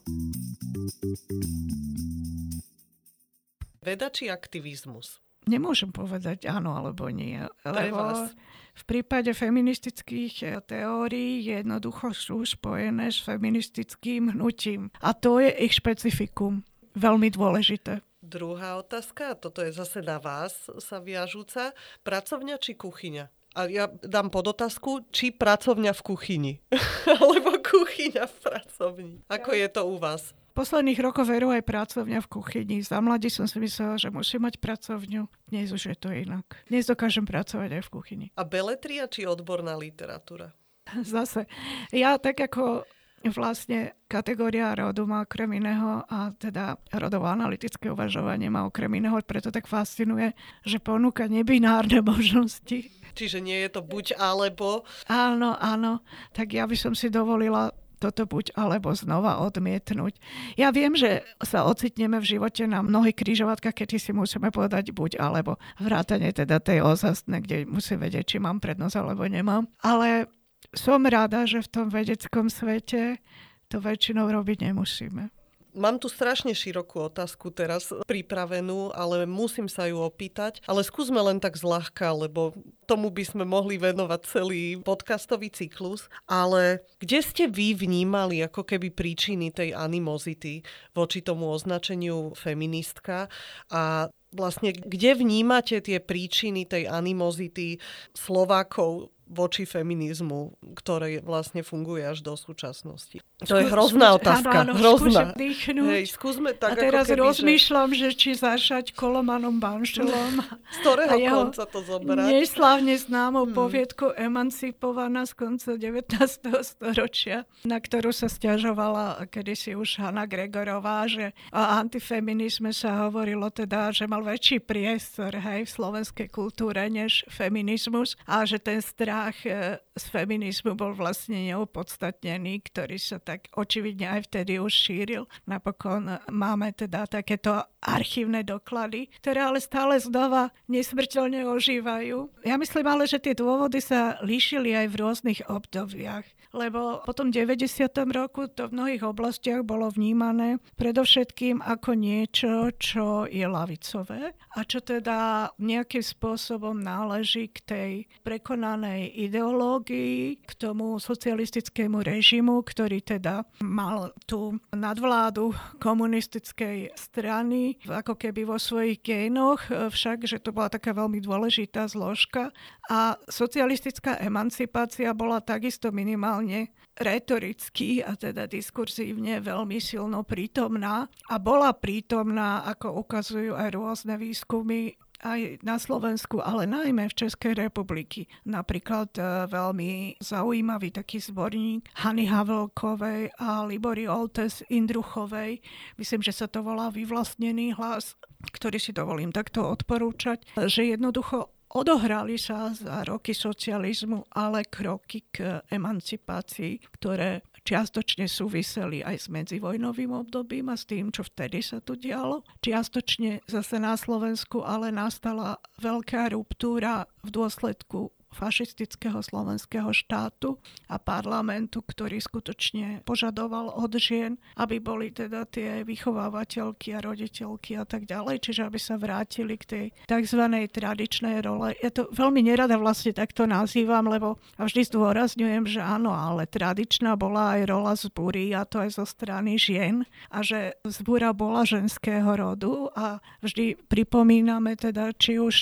[3.81, 5.24] Veda či aktivizmus?
[5.45, 7.37] Nemôžem povedať áno alebo nie.
[7.65, 8.29] Lebo
[8.75, 14.91] v prípade feministických eh, teórií jednoducho sú spojené s feministickým hnutím.
[14.99, 16.67] A to je ich špecifikum.
[16.95, 18.03] Veľmi dôležité.
[18.25, 21.77] Druhá otázka, toto je zase na vás sa viažúca.
[22.01, 23.29] Pracovňa či kuchyňa?
[23.55, 26.53] A ja dám pod otázku, či pracovňa v kuchyni.
[27.21, 29.15] Alebo kuchyňa v pracovni.
[29.31, 30.35] Ako je to u vás?
[30.55, 32.77] Posledných rokoch veru aj pracovňa v kuchyni.
[32.79, 35.27] Za mladí som si myslela, že musím mať pracovňu.
[35.51, 36.47] Dnes už je to inak.
[36.71, 38.27] Dnes dokážem pracovať aj v kuchyni.
[38.39, 40.55] A beletria či odborná literatúra?
[41.03, 41.51] Zase.
[41.91, 42.87] Ja tak ako
[43.25, 49.49] vlastne kategória rodu má okrem iného a teda rodovo analytické uvažovanie má okrem iného, preto
[49.49, 52.85] tak fascinuje, že ponúka nebinárne možnosti.
[53.15, 54.85] Čiže nie je to buď alebo.
[55.09, 56.05] Áno, áno.
[56.35, 60.15] Tak ja by som si dovolila toto buď alebo znova odmietnúť.
[60.55, 65.19] Ja viem, že sa ocitneme v živote na mnohých križovatkách, keď si musíme povedať buď
[65.19, 69.67] alebo vrátane teda tej ozastne, kde musím vedieť, či mám prednosť alebo nemám.
[69.83, 70.31] Ale
[70.71, 73.19] som rada, že v tom vedeckom svete
[73.67, 75.34] to väčšinou robiť nemusíme.
[75.75, 80.63] Mám tu strašne širokú otázku teraz pripravenú, ale musím sa ju opýtať.
[80.63, 82.55] Ale skúsme len tak zľahka, lebo
[82.87, 86.07] tomu by sme mohli venovať celý podcastový cyklus.
[86.31, 90.63] Ale kde ste vy vnímali ako keby príčiny tej animozity
[90.95, 93.27] voči tomu označeniu feministka
[93.67, 97.79] a vlastne kde vnímate tie príčiny tej animozity
[98.11, 103.19] Slovákov voči feminizmu, ktoré vlastne funguje až do súčasnosti.
[103.43, 104.63] To je hrozná otázka.
[104.63, 105.35] Áno, áno, hrozná.
[105.35, 108.07] Hej, skúsme tak, a teraz keby, rozmýšľam, že...
[108.07, 110.39] že či zašať kolomanom Banšelom.
[110.71, 112.25] Z ktorého konca to zobrať?
[112.31, 113.55] Neslavne známou hmm.
[113.57, 116.15] poviedku Emancipovaná z konca 19.
[116.63, 123.89] storočia, na ktorú sa stiažovala kedysi už Hanna Gregorová, že o antifeminizme sa hovorilo teda,
[123.89, 129.45] že mal väčší priestor hej, v slovenskej kultúre než feminizmus a že ten strach strach
[129.45, 135.23] e, z feminizmu bol vlastne neopodstatnený, ktorý sa tak očividne aj vtedy už šíril.
[135.49, 142.45] Napokon máme teda takéto archívne doklady, ktoré ale stále znova nesmrteľne ožívajú.
[142.45, 146.25] Ja myslím ale, že tie dôvody sa líšili aj v rôznych obdobiach
[146.55, 147.91] lebo po tom 90.
[148.15, 154.79] roku to v mnohých oblastiach bolo vnímané predovšetkým ako niečo, čo je lavicové a čo
[154.79, 157.91] teda nejakým spôsobom náleží k tej
[158.23, 165.51] prekonanej ideológii, k tomu socialistickému režimu, ktorý teda mal tú nadvládu
[165.83, 172.55] komunistickej strany ako keby vo svojich génoch, však, že to bola taká veľmi dôležitá zložka
[172.87, 181.35] a socialistická emancipácia bola takisto minimálne hlavne retoricky a teda diskurzívne veľmi silno prítomná a
[181.41, 188.29] bola prítomná, ako ukazujú aj rôzne výskumy, aj na Slovensku, ale najmä v Českej republiky.
[188.47, 195.59] Napríklad e, veľmi zaujímavý taký zborník Hany Havelkovej a Libory Oltes Indruchovej.
[195.97, 198.15] Myslím, že sa to volá Vyvlastnený hlas,
[198.53, 205.65] ktorý si dovolím takto odporúčať, že jednoducho Odohrali sa za roky socializmu ale kroky k
[205.73, 211.97] emancipácii, ktoré čiastočne súviseli aj s medzivojnovým obdobím a s tým, čo vtedy sa tu
[211.97, 212.45] dialo.
[212.61, 220.59] Čiastočne zase na Slovensku ale nastala veľká ruptúra v dôsledku fašistického slovenského štátu
[220.91, 227.87] a parlamentu, ktorý skutočne požadoval od žien, aby boli teda tie vychovávateľky a roditeľky a
[227.87, 230.43] tak ďalej, čiže aby sa vrátili k tej tzv.
[230.67, 231.79] tradičnej role.
[231.79, 237.15] Ja to veľmi nerada vlastne takto nazývam, lebo a vždy zdôrazňujem, že áno, ale tradičná
[237.15, 242.27] bola aj rola zbúry a to aj zo strany žien a že zbúra bola ženského
[242.35, 245.55] rodu a vždy pripomíname teda, či už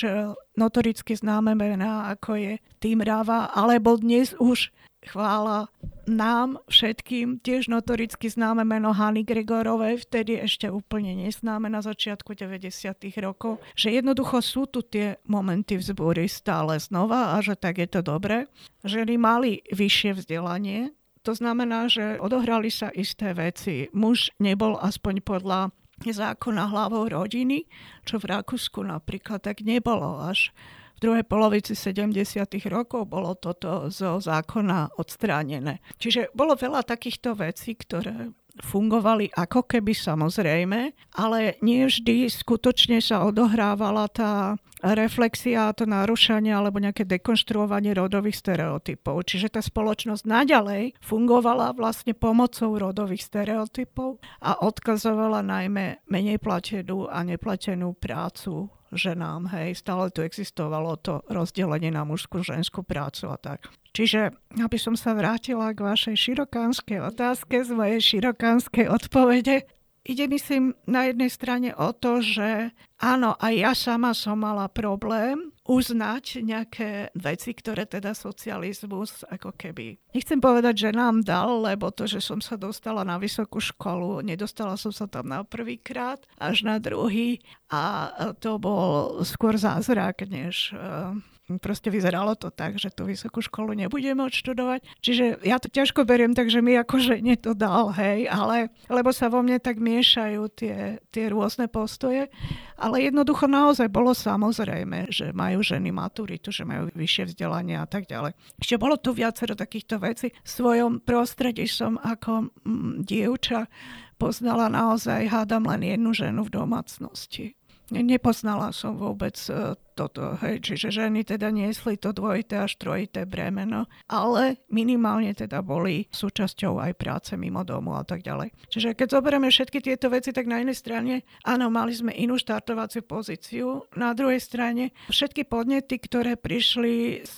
[0.58, 4.70] notoricky známe mená, ako je Tým Rava, alebo dnes už
[5.04, 5.68] chvála
[6.08, 12.72] nám všetkým, tiež notoricky známe meno Hany Gregorovej, vtedy ešte úplne neznáme na začiatku 90.
[13.20, 18.02] rokov, že jednoducho sú tu tie momenty vzbúry stále znova a že tak je to
[18.04, 18.48] dobré.
[18.84, 20.92] Ženy mali vyššie vzdelanie,
[21.24, 23.88] to znamená, že odohrali sa isté veci.
[23.96, 25.72] Muž nebol aspoň podľa
[26.12, 27.70] zákona hlavou rodiny,
[28.04, 30.52] čo v Rakúsku napríklad tak nebolo až
[31.00, 32.44] v druhej polovici 70.
[32.68, 35.80] rokov bolo toto zo zákona odstránené.
[36.02, 43.26] Čiže bolo veľa takýchto vecí, ktoré fungovali ako keby samozrejme, ale nie vždy skutočne sa
[43.26, 49.24] odohrávala tá reflexia to narušanie alebo nejaké dekonštruovanie rodových stereotypov.
[49.24, 57.24] Čiže tá spoločnosť naďalej fungovala vlastne pomocou rodových stereotypov a odkazovala najmä menej platenú a
[57.24, 59.50] neplatenú prácu ženám.
[59.54, 63.70] Hej, stále tu existovalo to rozdelenie na mužskú, ženskú prácu a tak.
[63.94, 69.70] Čiže, aby som sa vrátila k vašej širokánskej otázke z mojej širokánskej odpovede,
[70.02, 75.53] ide myslím na jednej strane o to, že áno, aj ja sama som mala problém
[75.64, 79.96] uznať nejaké veci, ktoré teda socializmus ako keby...
[80.12, 84.76] Nechcem povedať, že nám dal, lebo to, že som sa dostala na vysokú školu, nedostala
[84.76, 87.40] som sa tam na prvýkrát, až na druhý.
[87.72, 88.12] A
[88.44, 91.16] to bol skôr zázrak, než uh,
[91.60, 94.88] proste vyzeralo to tak, že tú vysokú školu nebudeme odštudovať.
[95.04, 99.28] Čiže ja to ťažko beriem, takže mi akože nie to dal, hej, ale lebo sa
[99.28, 102.32] vo mne tak miešajú tie, tie rôzne postoje.
[102.80, 108.08] Ale jednoducho naozaj bolo samozrejme, že majú ženy maturitu, že majú vyššie vzdelanie a tak
[108.08, 108.32] ďalej.
[108.60, 110.32] Ešte bolo tu viacero takýchto vecí.
[110.32, 113.68] V svojom prostredí som ako mm, dievča
[114.16, 117.60] poznala naozaj, hádam, len jednu ženu v domácnosti.
[117.92, 123.86] Nepoznala som vôbec e, toto, hej, čiže ženy teda niesli to dvojité až trojité bremeno,
[124.10, 128.50] ale minimálne teda boli súčasťou aj práce mimo domu a tak ďalej.
[128.74, 131.14] Čiže keď zoberieme všetky tieto veci, tak na jednej strane,
[131.46, 137.38] áno, mali sme inú štartovaciu pozíciu, na druhej strane všetky podnety, ktoré prišli z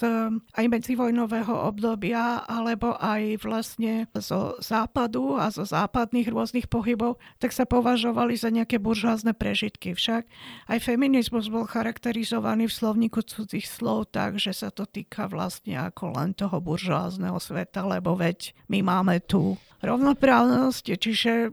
[0.55, 7.67] aj medzivojnového obdobia, alebo aj vlastne zo západu a zo západných rôznych pohybov, tak sa
[7.67, 9.91] považovali za nejaké buržázne prežitky.
[9.91, 10.23] Však
[10.71, 15.81] aj feminizmus bol charakterizovaný definovaný v slovníku cudzích slov tak, že sa to týka vlastne
[15.81, 21.49] ako len toho buržoázneho sveta, lebo veď my máme tu rovnoprávnosť, čiže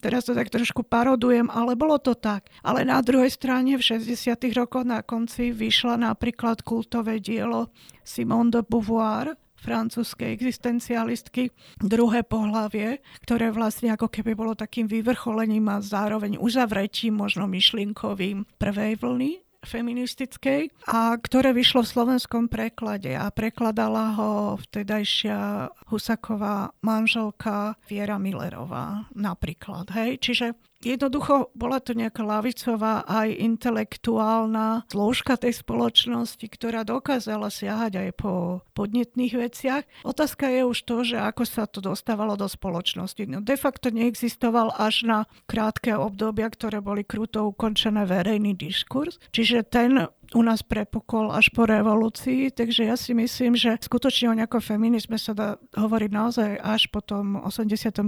[0.00, 2.48] teraz to tak trošku parodujem, ale bolo to tak.
[2.64, 4.32] Ale na druhej strane v 60.
[4.56, 7.68] rokoch na konci vyšla napríklad kultové dielo
[8.00, 15.84] Simone de Beauvoir, francúzskej existencialistky, druhé pohlavie, ktoré vlastne ako keby bolo takým vyvrcholením a
[15.84, 24.18] zároveň uzavretím možno myšlienkovým prvej vlny feministickej a ktoré vyšlo v slovenskom preklade a prekladala
[24.18, 29.90] ho vtedajšia Husaková manželka Viera Millerová napríklad.
[29.94, 30.18] Hej?
[30.22, 30.46] Čiže
[30.82, 38.32] Jednoducho bola to nejaká lavicová aj intelektuálna zložka tej spoločnosti, ktorá dokázala siahať aj po
[38.74, 39.82] podnetných veciach.
[40.02, 43.22] Otázka je už to, že ako sa to dostávalo do spoločnosti.
[43.30, 49.22] No de facto neexistoval až na krátke obdobia, ktoré boli kruto ukončené verejný diskurs.
[49.30, 54.38] Čiže ten u nás prepukol až po revolúcii, takže ja si myslím, že skutočne o
[54.38, 58.04] nejakom feminizme sa dá hovoriť naozaj až po tom 89.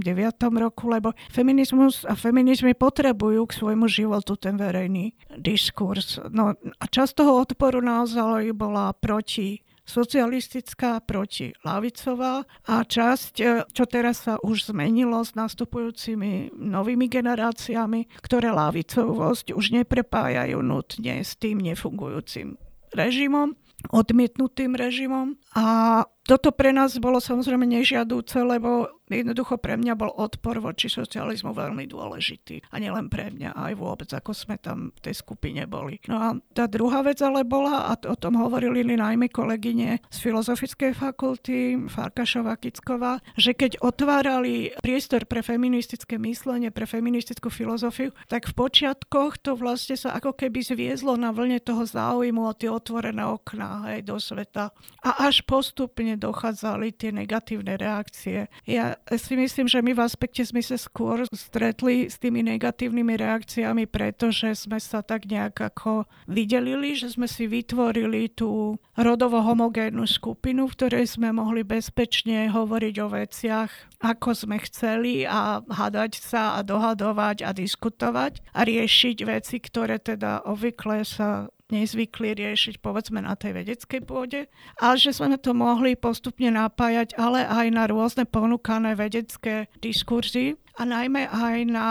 [0.61, 6.21] roku, lebo feminizmus a feminizmy potrebujú k svojmu životu ten verejný diskurs.
[6.29, 13.85] No a časť toho odporu naozaj bola proti socialistická proti lavicová a časť, e, čo
[13.85, 21.61] teraz sa už zmenilo s nastupujúcimi novými generáciami, ktoré lavicovosť už neprepájajú nutne s tým
[21.61, 22.57] nefungujúcim
[22.97, 23.53] režimom,
[23.93, 25.37] odmietnutým režimom.
[25.53, 31.53] A toto pre nás bolo samozrejme nežiadúce, lebo jednoducho pre mňa bol odpor voči socializmu
[31.53, 32.73] veľmi dôležitý.
[32.73, 36.01] A nielen pre mňa, aj vôbec, ako sme tam v tej skupine boli.
[36.09, 40.95] No a tá druhá vec ale bola, a o tom hovorili najmä kolegyne z Filozofickej
[40.95, 48.53] fakulty, Farkašová, Kicková, že keď otvárali priestor pre feministické myslenie, pre feministickú filozofiu, tak v
[48.55, 53.91] počiatkoch to vlastne sa ako keby zviezlo na vlne toho záujmu o tie otvorené okná
[53.91, 54.71] hej, do sveta.
[55.03, 58.47] A až postupne dochádzali tie negatívne reakcie.
[58.63, 63.83] Ja si myslím, že my v aspekte sme sa skôr stretli s tými negatívnymi reakciami,
[63.89, 70.67] pretože sme sa tak nejak ako vydelili, že sme si vytvorili tú rodovo homogénnu skupinu,
[70.67, 76.63] v ktorej sme mohli bezpečne hovoriť o veciach, ako sme chceli a hádať sa a
[76.63, 83.57] dohadovať a diskutovať a riešiť veci, ktoré teda obvykle sa nezvykli riešiť povedzme na tej
[83.57, 84.45] vedeckej pôde,
[84.77, 90.85] ale že sme to mohli postupne napájať, ale aj na rôzne ponúkané vedecké diskurzy a
[90.85, 91.87] najmä aj na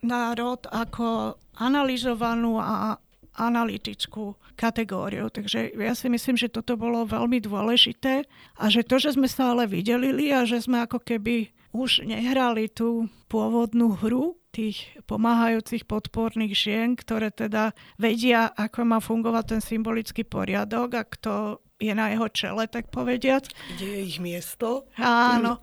[0.00, 2.96] národ ako analyzovanú a
[3.38, 5.30] analytickú kategóriu.
[5.30, 8.26] Takže ja si myslím, že toto bolo veľmi dôležité
[8.58, 12.66] a že to, že sme sa ale vydelili a že sme ako keby už nehrali
[12.66, 20.26] tú pôvodnú hru, tých pomáhajúcich podporných žien, ktoré teda vedia, ako má fungovať ten symbolický
[20.26, 23.46] poriadok a kto je na jeho čele, tak povediac.
[23.78, 24.90] Kde je ich miesto?
[24.98, 25.62] Áno.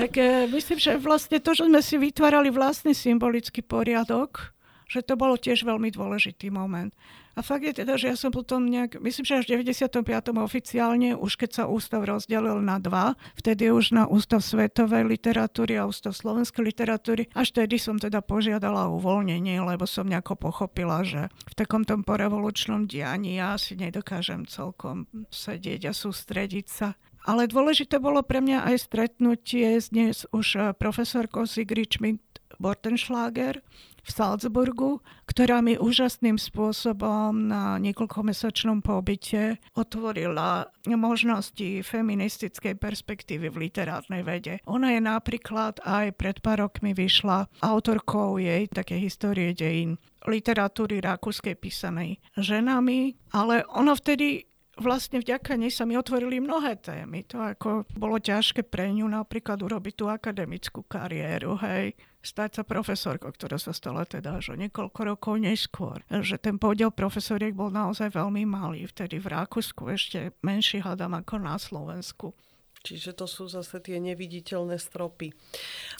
[0.00, 4.56] tak e, myslím, že vlastne to, že sme si vytvárali vlastný symbolický poriadok,
[4.88, 6.96] že to bolo tiež veľmi dôležitý moment.
[7.34, 10.06] A fakt je teda, že ja som potom nejak, myslím, že až v 95.
[10.38, 15.90] oficiálne, už keď sa ústav rozdelil na dva, vtedy už na ústav svetovej literatúry a
[15.90, 21.26] ústav slovenskej literatúry, až vtedy som teda požiadala o uvoľnenie, lebo som nejako pochopila, že
[21.50, 26.94] v takom tom porevolučnom dianí ja si nedokážem celkom sedieť a sústrediť sa.
[27.24, 32.20] Ale dôležité bolo pre mňa aj stretnutie s dnes už eh, profesorkou Sigrid Schmidt
[32.60, 33.64] Bortenschlager,
[34.04, 44.20] v Salzburgu, ktorá mi úžasným spôsobom na niekoľkomesačnom pobyte otvorila možnosti feministickej perspektívy v literárnej
[44.20, 44.54] vede.
[44.68, 51.56] Ona je napríklad aj pred pár rokmi vyšla autorkou jej také histórie dejín literatúry rakúskej
[51.56, 57.26] písanej ženami, ale ona vtedy vlastne vďaka nej sa mi otvorili mnohé témy.
[57.30, 63.28] To ako bolo ťažké pre ňu napríklad urobiť tú akademickú kariéru, hej stať sa profesorkou,
[63.28, 66.00] ktorá sa stala teda až o niekoľko rokov neskôr.
[66.08, 68.88] Že ten podiel profesoriek bol naozaj veľmi malý.
[68.88, 72.32] Vtedy v Rakúsku ešte menší hádam ako na Slovensku.
[72.84, 75.32] Čiže to sú zase tie neviditeľné stropy.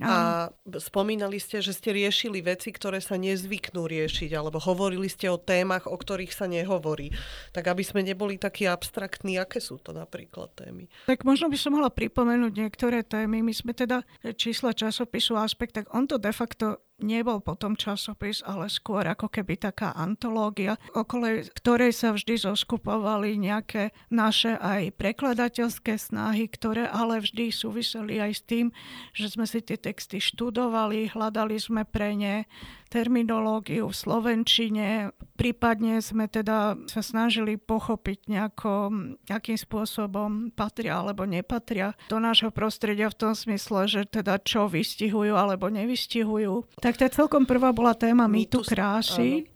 [0.05, 5.41] A spomínali ste, že ste riešili veci, ktoré sa nezvyknú riešiť, alebo hovorili ste o
[5.41, 7.09] témach, o ktorých sa nehovorí.
[7.57, 10.93] Tak aby sme neboli takí abstraktní, aké sú to napríklad témy?
[11.09, 13.41] Tak možno by som mohla pripomenúť niektoré témy.
[13.41, 14.05] My sme teda
[14.37, 19.59] čísla časopisu Aspekt, tak on to de facto nebol potom časopis, ale skôr ako keby
[19.59, 27.51] taká antológia, okolo ktorej sa vždy zoskupovali nejaké naše aj prekladateľské snahy, ktoré ale vždy
[27.51, 28.66] súviseli aj s tým,
[29.11, 32.47] že sme si tie texty študovali, hľadali sme pre ne
[32.95, 38.95] terminológiu v slovenčine, prípadne sme teda sa snažili pochopiť nejako,
[39.26, 45.34] akým spôsobom patria alebo nepatria do nášho prostredia v tom smysle, že teda čo vystihujú
[45.34, 46.78] alebo nevystihujú.
[46.78, 49.51] Tak tá celkom prvá bola téma mýtu krásy.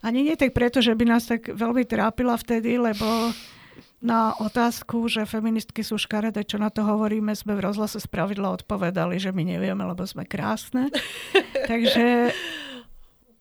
[0.00, 3.04] Ani nie tak preto, že by nás tak veľmi trápila vtedy, lebo
[4.00, 9.20] na otázku, že feministky sú škaredé, čo na to hovoríme, sme v rozhlase spravidla odpovedali,
[9.20, 10.88] že my nevieme, lebo sme krásne.
[11.70, 12.32] Takže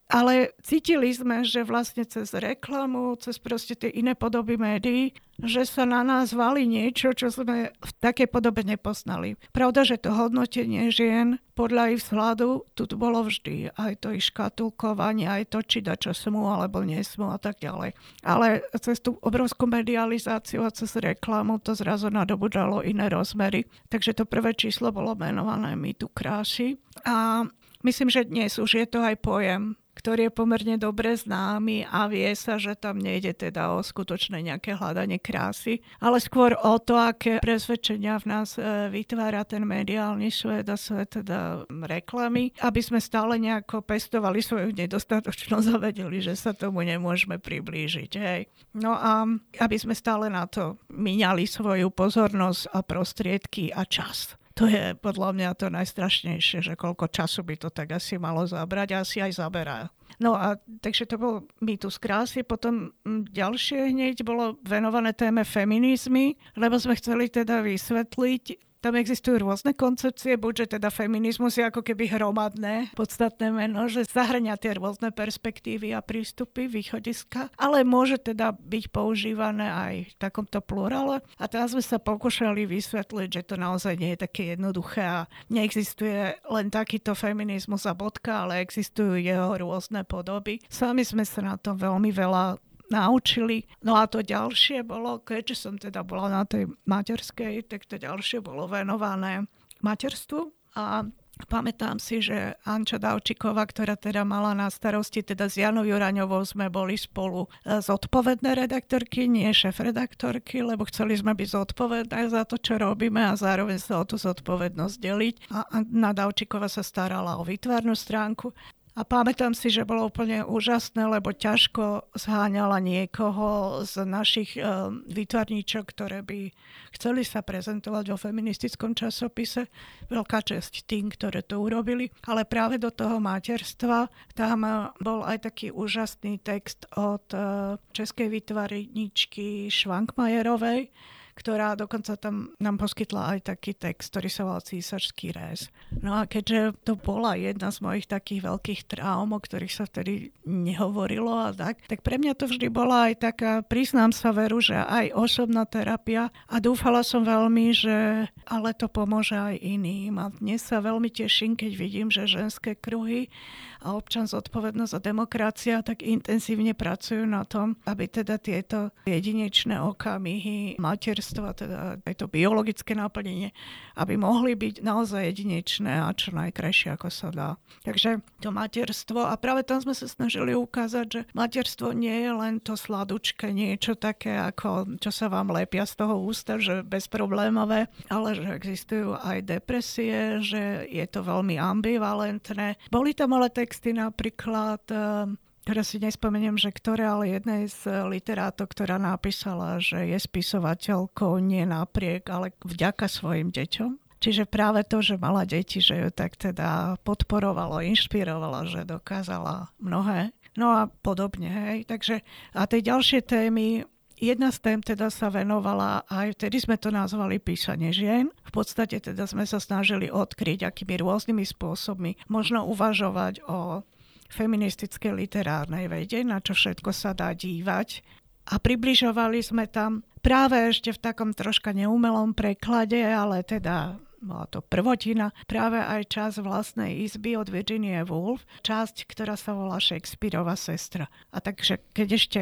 [0.09, 5.85] ale cítili sme, že vlastne cez reklamu, cez proste tie iné podoby médií, že sa
[5.85, 9.37] na nás valí niečo, čo sme v takej podobe nepoznali.
[9.53, 13.71] Pravda, že to hodnotenie žien podľa ich vzhľadu tu bolo vždy.
[13.77, 17.93] Aj to ich škatulkovanie, aj to, či da čo smú alebo nesmú a tak ďalej.
[18.25, 23.69] Ale cez tú obrovskú medializáciu a cez reklamu to zrazu nadobudalo iné rozmery.
[23.87, 26.81] Takže to prvé číslo bolo menované My tu krásy.
[27.07, 27.47] A
[27.87, 32.31] myslím, že dnes už je to aj pojem ktorý je pomerne dobre známy a vie
[32.31, 37.43] sa, že tam nejde teda o skutočné nejaké hľadanie krásy, ale skôr o to, aké
[37.43, 43.35] presvedčenia v nás e, vytvára ten mediálny svet a svet teda reklamy, aby sme stále
[43.35, 48.11] nejako pestovali svoju nedostatočnosť a vedeli, že sa tomu nemôžeme priblížiť.
[48.15, 48.47] Hej.
[48.79, 49.27] No a
[49.59, 54.39] aby sme stále na to míňali svoju pozornosť a prostriedky a čas.
[54.59, 58.91] To je podľa mňa to najstrašnejšie, že koľko času by to tak asi malo zabrať
[58.91, 59.87] a asi aj zaberá.
[60.19, 62.43] No a takže to bol mýtus krásy.
[62.43, 69.43] Potom mm, ďalšie hneď bolo venované téme feminizmy, lebo sme chceli teda vysvetliť, tam existujú
[69.43, 74.75] rôzne koncepcie, buď že teda feminizmus je ako keby hromadné, podstatné meno, že zahrania tie
[74.75, 81.19] rôzne perspektívy a prístupy, východiska, ale môže teda byť používané aj v takomto plurále.
[81.35, 85.19] A teraz sme sa pokúšali vysvetliť, že to naozaj nie je také jednoduché a
[85.51, 90.63] neexistuje len takýto feminizmus a bodka, ale existujú jeho rôzne podoby.
[90.71, 93.65] Sami sme sa na to veľmi veľa naučili.
[93.85, 98.41] No a to ďalšie bolo, keďže som teda bola na tej materskej, tak to ďalšie
[98.41, 99.45] bolo venované
[99.81, 101.07] materstvu a
[101.47, 106.67] Pamätám si, že Anča Davčiková, ktorá teda mala na starosti, teda s Janou Juraňovou sme
[106.67, 112.75] boli spolu e, zodpovedné redaktorky, nie šéf-redaktorky, lebo chceli sme byť zodpovedné za to, čo
[112.75, 115.35] robíme a zároveň sa o tú zodpovednosť deliť.
[115.55, 118.51] A Anna Davčiková sa starala o výtvarnú stránku
[118.99, 125.95] a pamätám si, že bolo úplne úžasné, lebo ťažko zháňala niekoho z našich uh, výtvarníčok,
[125.95, 126.51] ktoré by
[126.91, 129.71] chceli sa prezentovať vo feministickom časopise.
[130.11, 132.11] Veľká česť tým, ktoré to urobili.
[132.27, 138.27] Ale práve do toho materstva tam uh, bol aj taký úžasný text od uh, českej
[138.27, 140.91] výtvarníčky Švankmajerovej,
[141.39, 145.71] ktorá dokonca tam nám poskytla aj taký text, ktorý sa volal Císařský réz.
[146.03, 150.35] No a keďže to bola jedna z mojich takých veľkých traum, o ktorých sa vtedy
[150.43, 154.75] nehovorilo a tak, tak pre mňa to vždy bola aj taká, priznám sa veru, že
[154.75, 160.19] aj osobná terapia a dúfala som veľmi, že ale to pomôže aj iným.
[160.19, 163.31] A dnes sa veľmi teším, keď vidím, že ženské kruhy
[163.79, 170.75] a občan zodpovednosť a demokracia tak intenzívne pracujú na tom, aby teda tieto jedinečné okamihy
[170.75, 173.55] materstva, teda aj to biologické naplnenie,
[173.95, 177.49] aby mohli byť naozaj jedinečné a čo najkrajšie, ako sa dá.
[177.87, 182.59] Takže to materstvo, a práve tam sme sa snažili ukázať, že materstvo nie je len
[182.59, 188.29] to sladučké, niečo také, ako čo sa vám lepia z toho ústa, že bezproblémové, ale
[188.35, 192.75] že existujú aj depresie, že je to veľmi ambivalentné.
[192.91, 195.29] Boli tam ale tie texty napríklad, eh,
[195.61, 201.69] teraz si nespomeniem, že ktoré, ale jednej z literátok, ktorá napísala, že je spisovateľkou nie
[201.69, 204.01] napriek, ale vďaka svojim deťom.
[204.19, 210.33] Čiže práve to, že mala deti, že ju tak teda podporovalo, inšpirovalo, že dokázala mnohé.
[210.57, 211.87] No a podobne, hej.
[211.87, 212.25] Takže
[212.57, 213.85] a tie ďalšie témy
[214.19, 218.29] jedna z tém teda sa venovala aj, vtedy sme to nazvali písanie žien.
[218.45, 223.81] V podstate teda sme sa snažili odkryť, akými rôznymi spôsobmi možno uvažovať o
[224.29, 228.05] feministickej literárnej vede, na čo všetko sa dá dívať.
[228.49, 234.59] A približovali sme tam práve ešte v takom troška neumelom preklade, ale teda bola to
[234.59, 241.07] prvotina, práve aj čas vlastnej izby od Virginie Woolf, časť, ktorá sa volá Shakespeareova sestra.
[241.31, 242.41] A takže keď ešte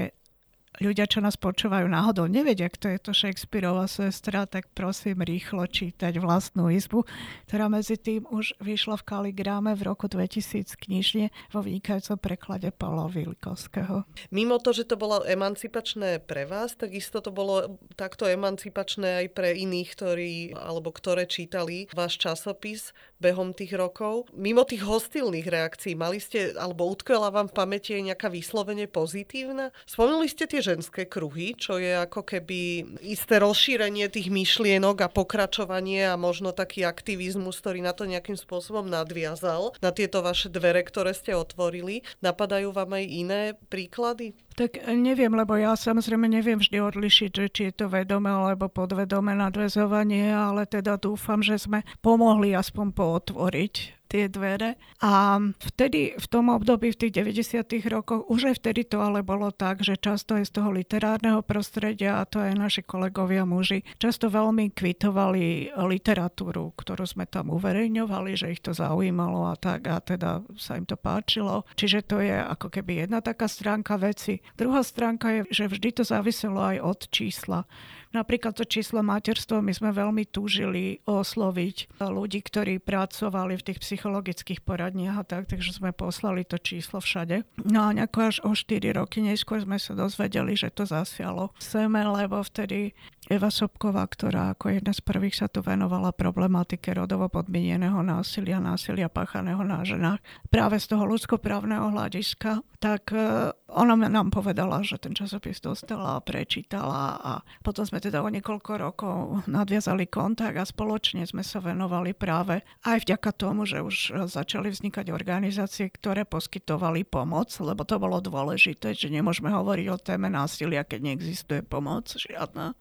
[0.82, 6.18] ľudia, čo nás počúvajú náhodou, nevedia, kto je to Shakespeareova sestra, tak prosím rýchlo čítať
[6.22, 7.04] vlastnú izbu,
[7.50, 13.10] ktorá medzi tým už vyšla v Kaligrame v roku 2000 knižne vo vynikajúcom preklade Pavla
[13.10, 14.06] Vilikovského.
[14.30, 19.28] Mimo to, že to bolo emancipačné pre vás, tak isto to bolo takto emancipačné aj
[19.34, 24.30] pre iných, ktorí, alebo ktoré čítali váš časopis behom tých rokov.
[24.34, 29.74] Mimo tých hostilných reakcií, mali ste, alebo utkvela vám v pamäti aj nejaká vyslovene pozitívna?
[29.90, 36.06] Spomenuli ste tie ženské kruhy, čo je ako keby isté rozšírenie tých myšlienok a pokračovanie
[36.08, 41.12] a možno taký aktivizmus, ktorý na to nejakým spôsobom nadviazal, na tieto vaše dvere, ktoré
[41.18, 42.06] ste otvorili.
[42.22, 44.38] Napadajú vám aj iné príklady?
[44.58, 49.38] Tak neviem, lebo ja samozrejme neviem vždy odlišiť, že či je to vedomé alebo podvedomé
[49.38, 54.80] nadvezovanie, ale teda dúfam, že sme pomohli aspoň pootvoriť tie dvere.
[55.04, 57.92] A vtedy, v tom období, v tých 90.
[57.92, 62.20] rokoch, už aj vtedy to ale bolo tak, že často aj z toho literárneho prostredia,
[62.20, 68.56] a to aj naši kolegovia muži, často veľmi kvitovali literatúru, ktorú sme tam uverejňovali, že
[68.56, 71.68] ich to zaujímalo a tak, a teda sa im to páčilo.
[71.76, 74.40] Čiže to je ako keby jedna taká stránka veci.
[74.56, 77.68] Druhá stránka je, že vždy to záviselo aj od čísla.
[78.16, 84.64] Napríklad to číslo materstvo my sme veľmi túžili osloviť ľudí, ktorí pracovali v tých psychologických
[84.64, 87.44] poradniach a tak, takže sme poslali to číslo všade.
[87.68, 92.00] No a nejako až o 4 roky neskôr sme sa dozvedeli, že to zasialo seme,
[92.04, 92.96] lebo vtedy
[93.28, 99.12] Eva Sobková, ktorá ako jedna z prvých sa tu venovala problematike rodovo podmieneného násilia, násilia
[99.12, 105.12] páchaného na ženách, práve z toho ľudskoprávneho hľadiska, tak e, ona nám povedala, že ten
[105.12, 107.34] časopis dostala a prečítala a
[107.68, 113.04] potom sme teda o niekoľko rokov nadviazali kontakt a spoločne sme sa venovali práve aj
[113.04, 119.12] vďaka tomu, že už začali vznikať organizácie, ktoré poskytovali pomoc, lebo to bolo dôležité, že
[119.12, 122.72] nemôžeme hovoriť o téme násilia, keď neexistuje pomoc žiadna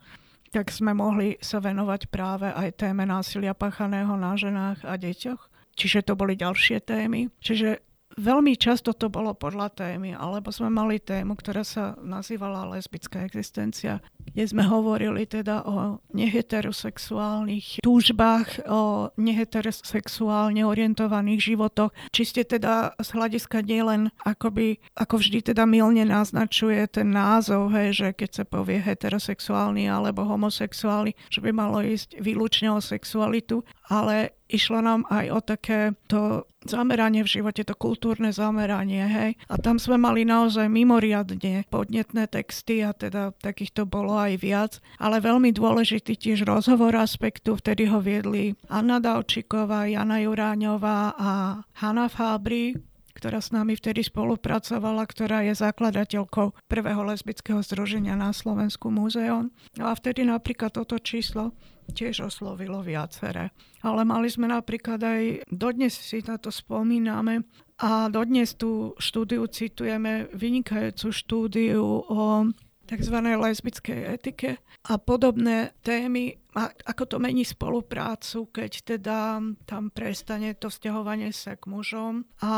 [0.56, 5.52] tak sme mohli sa venovať práve aj téme násilia páchaného na ženách a deťoch.
[5.76, 7.28] Čiže to boli ďalšie témy.
[7.44, 7.84] Čiže
[8.16, 14.00] veľmi často to bolo podľa témy, alebo sme mali tému, ktorá sa nazývala lesbická existencia,
[14.32, 21.94] kde sme hovorili teda o neheterosexuálnych túžbách, o neheterosexuálne orientovaných životoch.
[22.10, 27.94] Či ste teda z hľadiska nielen akoby, ako vždy teda milne naznačuje ten názov, hej,
[27.94, 34.36] že keď sa povie heterosexuálny alebo homosexuálny, že by malo ísť výlučne o sexualitu, ale
[34.46, 39.30] išlo nám aj o také to zameranie v živote, to kultúrne zameranie, hej.
[39.46, 45.20] A tam sme mali naozaj mimoriadne podnetné texty a teda takýchto bolo aj viac, ale
[45.20, 51.30] veľmi dôležitý tiež rozhovor aspektu, vtedy ho viedli Anna Davčiková, Jana Juráňová a
[51.78, 52.76] Hanna Fábry,
[53.16, 59.48] ktorá s nami vtedy spolupracovala, ktorá je zakladateľkou prvého lesbického združenia na Slovensku múzeum.
[59.80, 61.56] No a vtedy napríklad toto číslo
[61.96, 63.56] tiež oslovilo viaceré.
[63.80, 70.32] Ale mali sme napríklad aj, dodnes si na to spomíname, a dodnes tú štúdiu citujeme
[70.32, 72.48] vynikajúcu štúdiu o
[72.86, 73.14] tzv.
[73.14, 76.32] lesbickej etike a podobné témy,
[76.64, 82.54] ako to mení spoluprácu, keď teda tam prestane to vzťahovanie sa k mužom a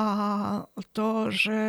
[0.95, 1.61] to, že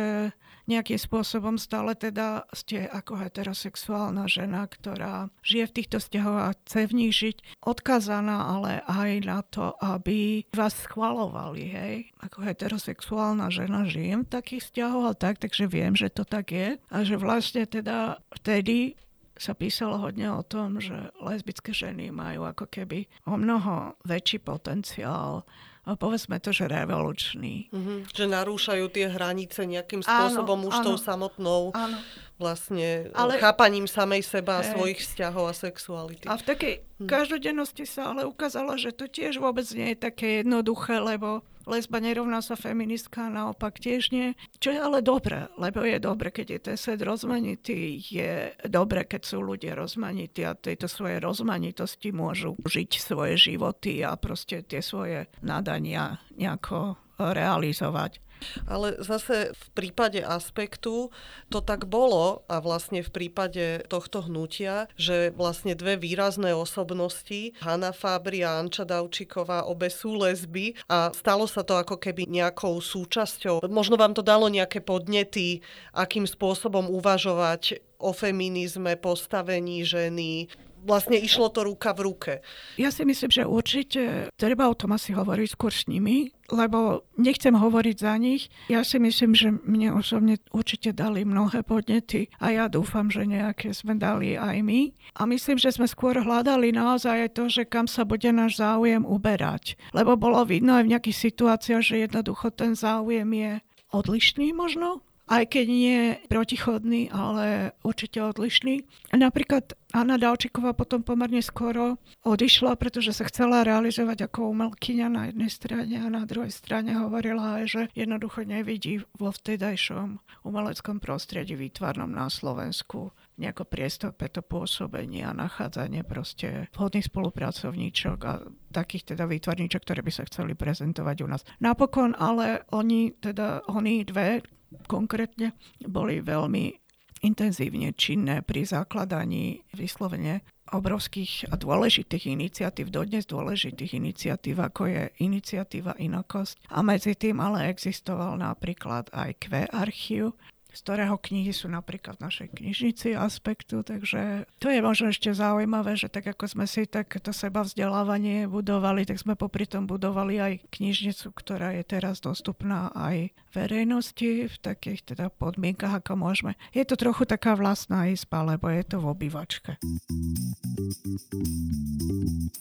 [0.70, 6.80] nejakým spôsobom stále teda ste ako heterosexuálna žena, ktorá žije v týchto vzťahoch a chce
[6.86, 11.94] v nich žiť, odkazaná ale aj na to, aby vás schvalovali, hej.
[12.22, 16.78] Ako heterosexuálna žena žijem v takých vzťahoch a tak, takže viem, že to tak je
[16.78, 18.94] a že vlastne teda vtedy
[19.40, 25.48] sa písalo hodne o tom, že lesbické ženy majú ako keby o mnoho väčší potenciál
[25.96, 27.72] povedzme to, že revolučný.
[27.72, 27.98] Mm-hmm.
[28.12, 31.98] Že narúšajú tie hranice nejakým spôsobom áno, už áno, tou samotnou áno.
[32.40, 36.24] Vlastne ale, chápaním samej seba a svojich vzťahov a sexuality.
[36.24, 37.06] A v takej hm.
[37.06, 42.40] každodennosti sa ale ukázalo, že to tiež vôbec nie je také jednoduché, lebo lesba nerovná
[42.40, 44.32] sa feministka, naopak tiež nie.
[44.58, 49.22] Čo je ale dobré, lebo je dobre, keď je ten svet rozmanitý, je dobre, keď
[49.22, 55.28] sú ľudia rozmanití a tejto svojej rozmanitosti môžu žiť svoje životy a proste tie svoje
[55.44, 58.18] nadania nejako realizovať.
[58.64, 61.12] Ale zase v prípade aspektu
[61.48, 67.92] to tak bolo a vlastne v prípade tohto hnutia, že vlastne dve výrazné osobnosti, Hanna
[67.94, 73.64] Fabri a Anča Davčiková, obe sú lesby a stalo sa to ako keby nejakou súčasťou.
[73.68, 75.60] Možno vám to dalo nejaké podnety,
[75.94, 80.48] akým spôsobom uvažovať o feminizme, postavení ženy,
[80.84, 82.32] vlastne išlo to ruka v ruke.
[82.80, 87.54] Ja si myslím, že určite treba o tom asi hovoriť skôr s nimi, lebo nechcem
[87.54, 88.50] hovoriť za nich.
[88.66, 93.70] Ja si myslím, že mne osobne určite dali mnohé podnety a ja dúfam, že nejaké
[93.70, 94.80] sme dali aj my.
[95.16, 99.78] A myslím, že sme skôr hľadali naozaj to, že kam sa bude náš záujem uberať.
[99.94, 103.52] Lebo bolo vidno aj v nejakých situáciách, že jednoducho ten záujem je
[103.90, 108.82] odlišný možno aj keď nie protichodný, ale určite odlišný.
[109.14, 115.50] Napríklad Anna Dalčiková potom pomerne skoro odišla, pretože sa chcela realizovať ako umelkyňa na jednej
[115.50, 122.10] strane a na druhej strane hovorila aj, že jednoducho nevidí vo vtedajšom umeleckom prostredí výtvarnom
[122.10, 129.24] na Slovensku nejako priestor pre to pôsobenie a nachádzanie proste vhodných spolupracovníčok a takých teda
[129.26, 131.42] výtvarníčok, ktoré by sa chceli prezentovať u nás.
[131.58, 134.44] Napokon ale oni, teda oni dve,
[134.86, 136.80] konkrétne boli veľmi
[137.20, 140.40] intenzívne činné pri zakladaní vyslovene
[140.70, 146.70] obrovských a dôležitých iniciatív, dodnes dôležitých iniciatív, ako je iniciatíva Inokosť.
[146.70, 150.38] A medzi tým ale existoval napríklad aj Q archív,
[150.70, 155.98] z ktorého knihy sú napríklad v našej knižnici aspektu, takže to je možno ešte zaujímavé,
[155.98, 160.52] že tak ako sme si takéto seba vzdelávanie budovali, tak sme popri tom budovali aj
[160.70, 166.54] knižnicu, ktorá je teraz dostupná aj verejnosti v takých teda podmienkach, ako môžeme.
[166.70, 169.70] Je to trochu taká vlastná izba, lebo je to v obývačke.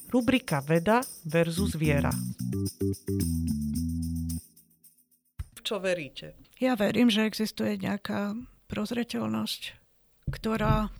[0.10, 2.10] Rubrika Veda versus viera
[5.64, 6.36] čo veríte?
[6.60, 8.36] Ja verím, že existuje nejaká
[8.70, 9.62] prozreteľnosť,
[10.30, 10.92] ktorá,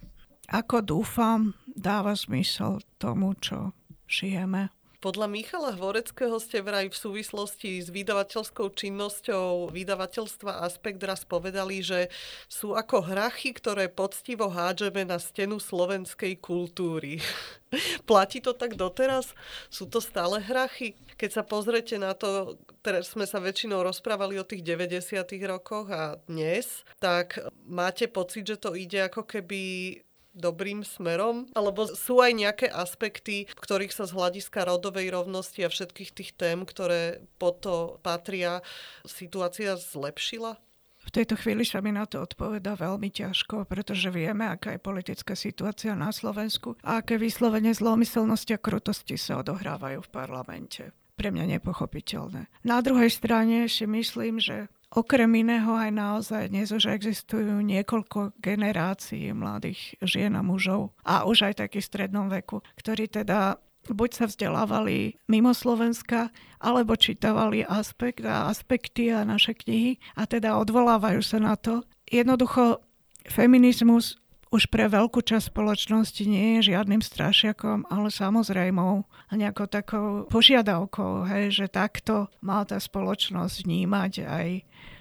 [0.50, 3.76] ako dúfam, dáva zmysel tomu, čo
[4.10, 4.74] žijeme.
[5.00, 12.12] Podľa Michala Hvoreckého ste vraj v súvislosti s vydavateľskou činnosťou vydavateľstva Aspekt raz povedali, že
[12.52, 17.24] sú ako hrachy, ktoré poctivo hádžeme na stenu slovenskej kultúry.
[18.12, 19.32] Platí to tak doteraz?
[19.72, 21.00] Sú to stále hrachy?
[21.16, 25.16] Keď sa pozrete na to, teraz sme sa väčšinou rozprávali o tých 90.
[25.48, 29.96] rokoch a dnes, tak máte pocit, že to ide ako keby
[30.34, 31.50] dobrým smerom?
[31.58, 36.64] Alebo sú aj nejaké aspekty, ktorých sa z hľadiska rodovej rovnosti a všetkých tých tém,
[36.64, 38.62] ktoré po to patria,
[39.06, 40.58] situácia zlepšila?
[41.00, 45.34] V tejto chvíli sa mi na to odpoveda veľmi ťažko, pretože vieme, aká je politická
[45.34, 50.94] situácia na Slovensku a aké vyslovene zlomyselnosti a krutosti sa odohrávajú v parlamente.
[51.18, 52.48] Pre mňa nepochopiteľné.
[52.62, 59.30] Na druhej strane si myslím, že Okrem iného aj naozaj dnes už existujú niekoľko generácií
[59.38, 64.26] mladých žien a mužov a už aj taký v strednom veku, ktorí teda buď sa
[64.26, 71.38] vzdelávali mimo Slovenska, alebo čítavali aspekt a aspekty a naše knihy a teda odvolávajú sa
[71.38, 71.86] na to.
[72.10, 72.82] Jednoducho
[73.30, 74.18] feminizmus
[74.50, 81.30] už pre veľkú časť spoločnosti nie je žiadnym strašiakom, ale samozrejmou a nejakou takou požiadavkou,
[81.30, 84.48] hej, že takto má tá spoločnosť vnímať aj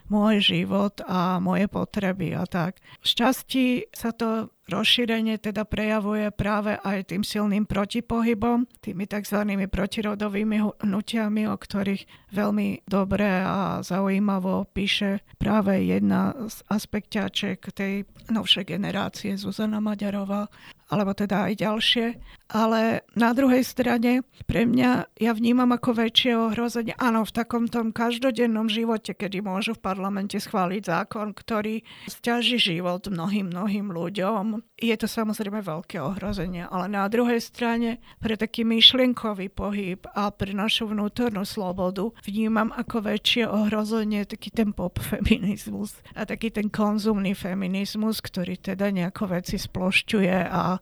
[0.08, 2.80] môj život a moje potreby a tak.
[3.04, 9.40] Šťastí sa to rozšírenie teda prejavuje práve aj tým silným protipohybom, tými tzv.
[9.66, 18.68] protirodovými hnutiami, o ktorých veľmi dobre a zaujímavo píše práve jedna z aspekťaček tej novšej
[18.68, 20.46] generácie Zuzana Maďarová
[20.88, 22.06] alebo teda aj ďalšie.
[22.48, 27.92] Ale na druhej strane pre mňa ja vnímam ako väčšie ohrozenie, áno, v takom tom
[27.92, 34.57] každodennom živote, kedy môžu v parlamente schváliť zákon, ktorý stiaží život mnohým, mnohým ľuďom.
[34.78, 40.54] Je to samozrejme veľké ohrozenie, ale na druhej strane pre taký myšlienkový pohyb a pre
[40.54, 47.34] našu vnútornú slobodu vnímam ako väčšie ohrozenie taký ten pop feminizmus a taký ten konzumný
[47.34, 50.78] feminizmus, ktorý teda nejako veci splošťuje a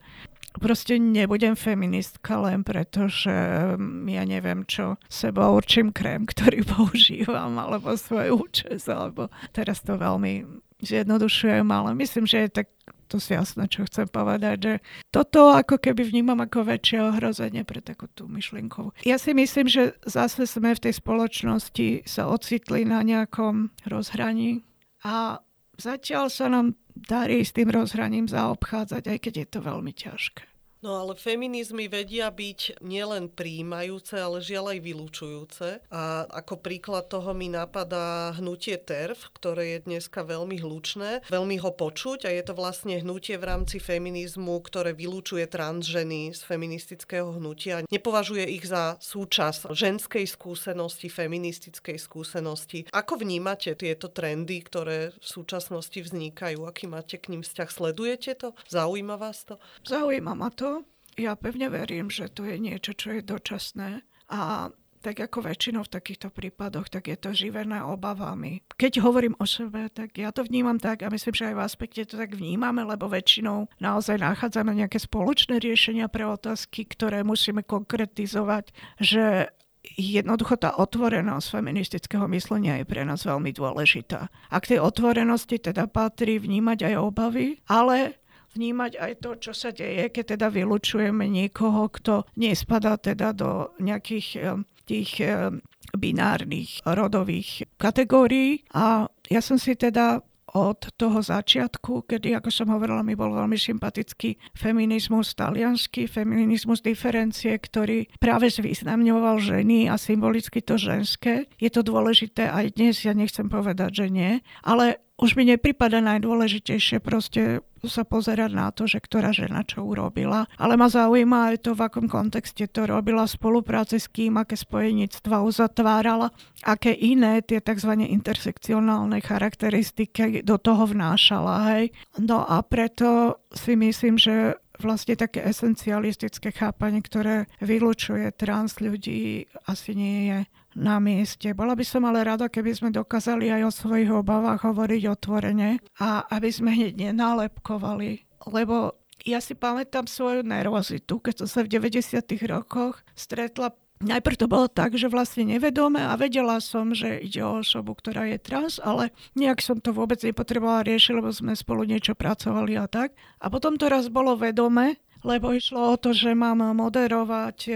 [0.59, 3.33] proste nebudem feministka len preto, že
[3.77, 9.97] mm, ja neviem čo, seba určím krém, ktorý používam, alebo svoj účes, alebo teraz to
[10.01, 10.45] veľmi
[10.81, 12.69] zjednodušujem, ale myslím, že je tak
[13.07, 14.75] to si jasné, čo chcem povedať, že
[15.15, 18.93] toto ako keby vnímam ako väčšie ohrozenie pre takú tú myšlienkovú.
[19.07, 24.67] Ja si myslím, že zase sme v tej spoločnosti sa ocitli na nejakom rozhraní
[25.07, 25.39] a
[25.79, 30.56] zatiaľ sa nám darí s tým rozhraním zaobchádzať, aj keď je to veľmi ťažké.
[30.85, 35.69] No ale feminizmy vedia byť nielen príjmajúce, ale žiaľ aj vylúčujúce.
[35.89, 41.73] A ako príklad toho mi napadá hnutie TERF, ktoré je dneska veľmi hlučné, veľmi ho
[41.73, 47.89] počuť a je to vlastne hnutie v rámci feminizmu, ktoré vylúčuje transženy z feministického hnutia.
[47.89, 52.85] Nepovažuje ich za súčasť ženskej skúsenosti, feministickej skúsenosti.
[52.93, 56.69] Ako vnímate tieto trendy, ktoré v súčasnosti vznikajú?
[56.69, 57.69] Aký máte k ním vzťah?
[57.73, 58.53] Sledujete to?
[58.69, 59.57] Zaujíma vás to?
[59.81, 60.76] Zaujíma ma to to,
[61.17, 64.71] ja pevne verím, že to je niečo, čo je dočasné a
[65.07, 68.67] tak ako väčšinou v takýchto prípadoch, tak je to živené obavami.
[68.75, 72.03] Keď hovorím o sebe, tak ja to vnímam tak a myslím, že aj v aspekte
[72.11, 78.75] to tak vnímame, lebo väčšinou naozaj nachádzame nejaké spoločné riešenia pre otázky, ktoré musíme konkretizovať,
[78.99, 79.55] že
[79.95, 84.27] jednoducho tá otvorenosť feministického myslenia je pre nás veľmi dôležitá.
[84.51, 88.19] A k tej otvorenosti teda patrí vnímať aj obavy, ale
[88.57, 94.29] vnímať aj to, čo sa deje, keď teda vylučujeme niekoho, kto nespadá teda do nejakých
[94.41, 94.57] eh,
[94.89, 95.53] tých eh,
[95.93, 98.65] binárnych rodových kategórií.
[98.73, 100.25] A ja som si teda
[100.57, 107.53] od toho začiatku, kedy, ako som hovorila, mi bol veľmi sympatický feminizmus talianský, feminizmus diferencie,
[107.61, 111.51] ktorý práve zvýznamňoval ženy a symbolicky to ženské.
[111.61, 114.33] Je to dôležité aj dnes, ja nechcem povedať, že nie,
[114.65, 120.51] ale už mi nepripada najdôležitejšie proste sa pozerať na to, že ktorá žena čo urobila.
[120.59, 124.59] Ale ma zaujíma aj to, v akom kontexte to robila, v spolupráci s kým, aké
[124.59, 126.35] spojenictva uzatvárala,
[126.67, 127.95] aké iné tie tzv.
[127.97, 131.55] intersekcionálne charakteristiky do toho vnášala.
[131.73, 131.95] Hej.
[132.19, 139.97] No a preto si myslím, že vlastne také esencialistické chápanie, ktoré vylučuje trans ľudí, asi
[139.97, 140.39] nie je
[140.77, 141.57] na mieste.
[141.57, 146.29] Bola by som ale rada, keby sme dokázali aj o svojich obavách hovoriť otvorene a
[146.29, 148.29] aby sme hneď nenálepkovali.
[148.53, 152.21] Lebo ja si pamätám svoju nervozitu, keď som sa v 90.
[152.47, 157.65] rokoch stretla Najprv to bolo tak, že vlastne nevedome a vedela som, že ide o
[157.65, 162.13] osobu, ktorá je trans, ale nejak som to vôbec nepotrebovala riešiť, lebo sme spolu niečo
[162.13, 163.17] pracovali a tak.
[163.41, 167.73] A potom to raz bolo vedome lebo išlo o to, že mám moderovať e,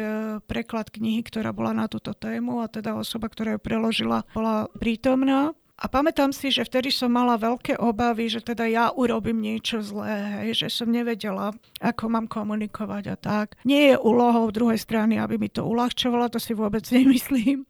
[0.47, 5.51] preklad knihy, ktorá bola na túto tému a teda osoba, ktorá ju preložila, bola prítomná.
[5.81, 10.45] A pamätám si, že vtedy som mala veľké obavy, že teda ja urobím niečo zlé,
[10.45, 13.57] hej, že som nevedela, ako mám komunikovať a tak.
[13.65, 17.65] Nie je úlohou druhej strany, aby mi to uľahčovalo, to si vôbec nemyslím.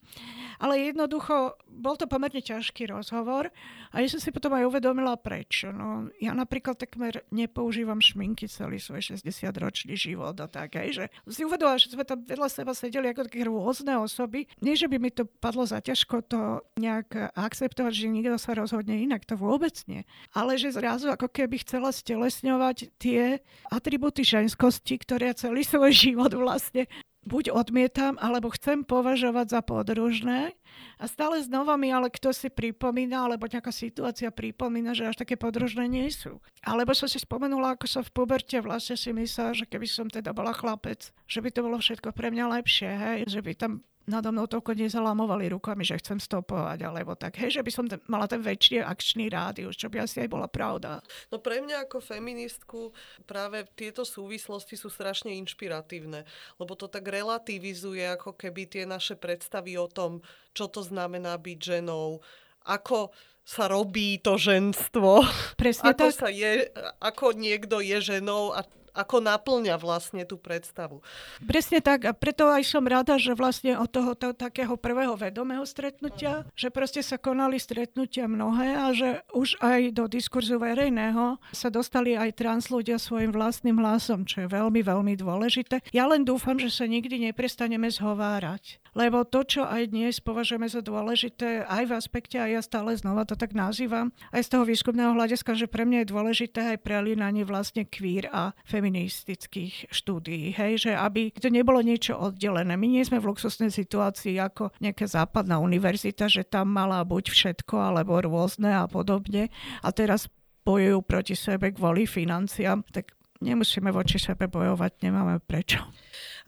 [0.60, 3.48] Ale jednoducho bol to pomerne ťažký rozhovor
[3.90, 5.72] a ja som si potom aj uvedomila prečo.
[5.72, 11.48] No, ja napríklad takmer nepoužívam šminky celý svoj 60-ročný život a tak, aj, že si
[11.48, 14.44] uvedomila, že sme tam vedľa seba sedeli ako také rôzne osoby.
[14.60, 19.00] Nie, že by mi to padlo za ťažko to nejak akceptovať, že nikto sa rozhodne
[19.00, 20.04] inak, to vôbec nie.
[20.36, 23.40] Ale že zrazu ako keby chcela stelesňovať tie
[23.72, 26.84] atributy ženskosti, ktoré celý svoj život vlastne
[27.24, 30.56] buď odmietam, alebo chcem považovať za podružné.
[30.96, 35.36] A stále znova mi ale kto si pripomína, alebo nejaká situácia pripomína, že až také
[35.36, 36.40] podružné nie sú.
[36.64, 40.32] Alebo som si spomenula, ako som v puberte vlastne si myslela, že keby som teda
[40.32, 43.18] bola chlapec, že by to bolo všetko pre mňa lepšie, hej?
[43.28, 43.72] že by tam
[44.10, 48.02] nado mnou toľko nezalamovali rukami, že chcem stopovať, alebo tak, hej, že by som ten,
[48.10, 50.98] mala ten väčší akčný rádius, čo by asi aj bola pravda.
[51.30, 52.90] No pre mňa ako feministku
[53.24, 56.26] práve tieto súvislosti sú strašne inšpiratívne,
[56.58, 61.58] lebo to tak relativizuje ako keby tie naše predstavy o tom, čo to znamená byť
[61.62, 62.18] ženou,
[62.66, 63.14] ako
[63.50, 65.26] sa robí to ženstvo.
[65.58, 66.14] Presne ako tak.
[66.14, 66.70] Sa je,
[67.02, 68.62] ako niekto je ženou a
[68.94, 71.02] ako naplňa vlastne tú predstavu.
[71.44, 75.62] Presne tak a preto aj som rada, že vlastne od toho to, takého prvého vedomého
[75.66, 81.68] stretnutia, že proste sa konali stretnutia mnohé a že už aj do diskurzu verejného sa
[81.70, 85.82] dostali aj trans ľudia svojim vlastným hlasom, čo je veľmi, veľmi dôležité.
[85.94, 88.82] Ja len dúfam, že sa nikdy neprestaneme zhovárať.
[88.94, 93.22] Lebo to, čo aj dnes považujeme za dôležité, aj v aspekte, a ja stále znova
[93.22, 97.46] to tak nazývam, aj z toho výskumného hľadiska, že pre mňa je dôležité aj prelínanie
[97.46, 100.50] vlastne kvír a feministických štúdií.
[100.54, 102.74] Hej, že aby to nebolo niečo oddelené.
[102.74, 107.74] My nie sme v luxusnej situácii ako nejaká západná univerzita, že tam mala buď všetko
[107.78, 109.48] alebo rôzne a podobne.
[109.80, 110.26] A teraz
[110.66, 115.80] bojujú proti sebe kvôli financiám, tak nemusíme voči sebe bojovať, nemáme prečo.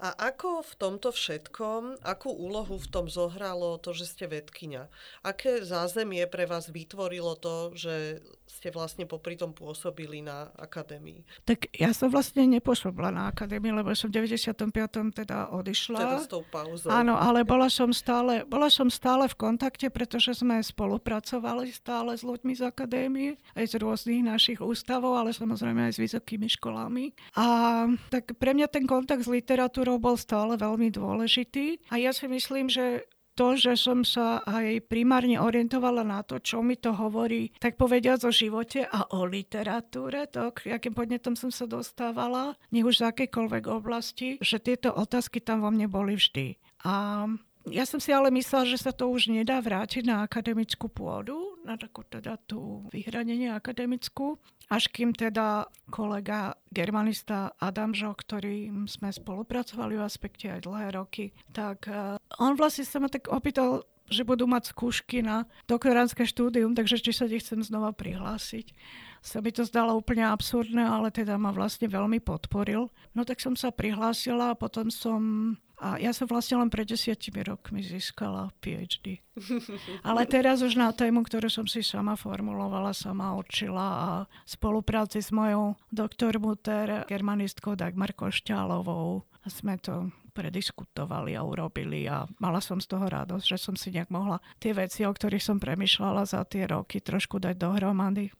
[0.03, 4.91] A ako v tomto všetkom, akú úlohu v tom zohralo to, že ste vedkynia?
[5.23, 8.19] Aké zázemie pre vás vytvorilo to, že
[8.51, 11.23] ste vlastne popri tom pôsobili na akadémii?
[11.47, 15.23] Tak ja som vlastne nepôsobila na akadémii, lebo som v 95.
[15.23, 15.99] teda odišla.
[16.03, 16.91] Teda s tou pauzou.
[16.91, 22.27] Áno, ale bola som, stále, bola som stále v kontakte, pretože sme spolupracovali stále s
[22.27, 27.15] ľuďmi z akadémie, aj z rôznych našich ústavov, ale samozrejme aj s vysokými školami.
[27.39, 31.93] A tak pre mňa ten kontakt s literatúrou ktorou bol stále veľmi dôležitý.
[31.93, 33.05] A ja si myslím, že
[33.37, 38.25] to, že som sa aj primárne orientovala na to, čo mi to hovorí, tak povediať
[38.25, 43.13] o živote a o literatúre, to, k akým podnetom som sa dostávala, nech už z
[43.13, 46.57] akejkoľvek oblasti, že tieto otázky tam vo mne boli vždy.
[46.89, 47.29] A
[47.71, 51.79] ja som si ale myslela, že sa to už nedá vrátiť na akademickú pôdu, na
[51.79, 54.35] takú teda tú vyhranenie akademickú,
[54.67, 61.31] až kým teda kolega germanista Adam Žo, ktorým sme spolupracovali v aspekte aj dlhé roky,
[61.55, 66.75] tak uh, on vlastne sa ma tak opýtal, že budú mať skúšky na doktoránske štúdium,
[66.75, 68.75] takže či sa nechcem znova prihlásiť.
[69.23, 72.91] Sa mi to zdalo úplne absurdné, ale teda ma vlastne veľmi podporil.
[73.15, 77.43] No tak som sa prihlásila a potom som a ja som vlastne len pred desiatimi
[77.43, 79.19] rokmi získala PhD.
[80.07, 84.11] Ale teraz už na tému, ktorú som si sama formulovala, sama učila a
[84.47, 92.25] v spolupráci s mojou doktor Muter, germanistkou Dagmar Košťálovou sme to prediskutovali a urobili a
[92.41, 95.61] mala som z toho radosť, že som si nejak mohla tie veci, o ktorých som
[95.61, 98.33] premyšľala za tie roky, trošku dať dohromady.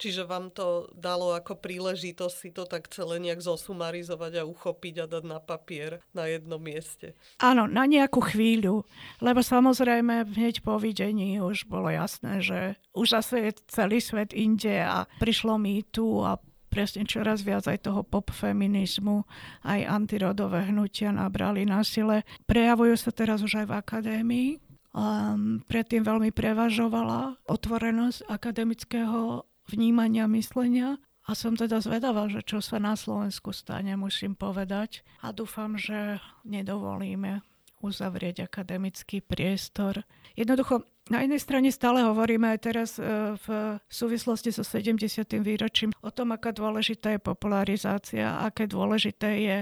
[0.00, 5.06] Čiže vám to dalo ako príležitosť si to tak celé nejak zosumarizovať a uchopiť a
[5.06, 7.12] dať na papier na jednom mieste.
[7.36, 8.88] Áno, na nejakú chvíľu,
[9.20, 12.60] lebo samozrejme hneď po videní už bolo jasné, že
[12.96, 17.88] už zase je celý svet inde a prišlo mi tu a presne čoraz viac aj
[17.88, 19.24] toho pop-feminizmu,
[19.64, 22.22] aj antirodové hnutia nabrali na sile.
[22.44, 24.50] Prejavujú sa teraz už aj v akadémii.
[24.92, 30.96] Um, predtým veľmi prevažovala otvorenosť akademického vnímania, myslenia.
[31.28, 35.04] A som teda zvedavá, že čo sa na Slovensku stane, musím povedať.
[35.20, 37.44] A dúfam, že nedovolíme
[37.84, 40.02] uzavrieť akademický priestor.
[40.34, 43.46] Jednoducho, na jednej strane stále hovoríme aj teraz e, v
[43.88, 45.24] súvislosti so 70.
[45.40, 49.58] výročím o tom, aká dôležitá je popularizácia, aké dôležité je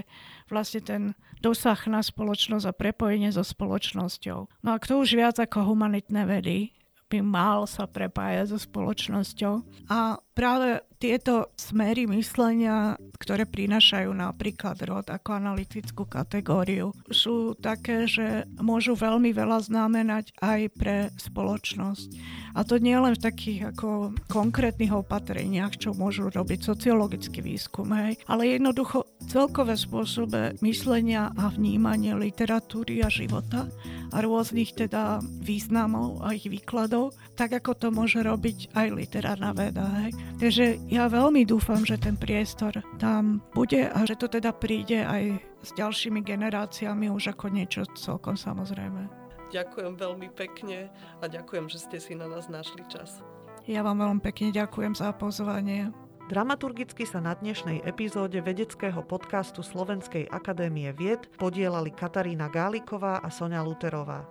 [0.51, 1.03] vlastne ten
[1.39, 4.39] dosah na spoločnosť a prepojenie so spoločnosťou.
[4.67, 6.75] No a kto už viac ako humanitné vedy
[7.07, 9.55] by mal sa prepájať so spoločnosťou.
[9.87, 18.49] A práve tieto smery myslenia, ktoré prinášajú napríklad rod ako analytickú kategóriu, sú také, že
[18.61, 22.09] môžu veľmi veľa znamenať aj pre spoločnosť.
[22.57, 28.17] A to nie len v takých ako konkrétnych opatreniach, čo môžu robiť sociologický výskum, hej,
[28.25, 33.69] ale jednoducho celkové spôsobe myslenia a vnímanie literatúry a života
[34.13, 39.85] a rôznych teda významov a ich výkladov, tak ako to môže robiť aj literárna veda.
[40.01, 40.26] Hej.
[40.37, 45.41] Takže ja veľmi dúfam, že ten priestor tam bude a že to teda príde aj
[45.65, 49.09] s ďalšími generáciami už ako niečo celkom samozrejme.
[49.55, 50.91] Ďakujem veľmi pekne
[51.23, 53.23] a ďakujem, že ste si na nás našli čas.
[53.67, 55.91] Ja vám veľmi pekne ďakujem za pozvanie.
[56.27, 63.63] Dramaturgicky sa na dnešnej epizóde vedeckého podcastu Slovenskej akadémie vied podielali Katarína Gáliková a Sonia
[63.63, 64.27] Luterová.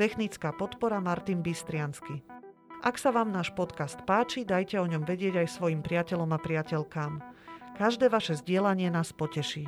[0.00, 2.24] Technická podpora Martin Bystriansky.
[2.84, 7.16] Ak sa vám náš podcast páči, dajte o ňom vedieť aj svojim priateľom a priateľkám.
[7.80, 9.64] Každé vaše zdieľanie nás poteší.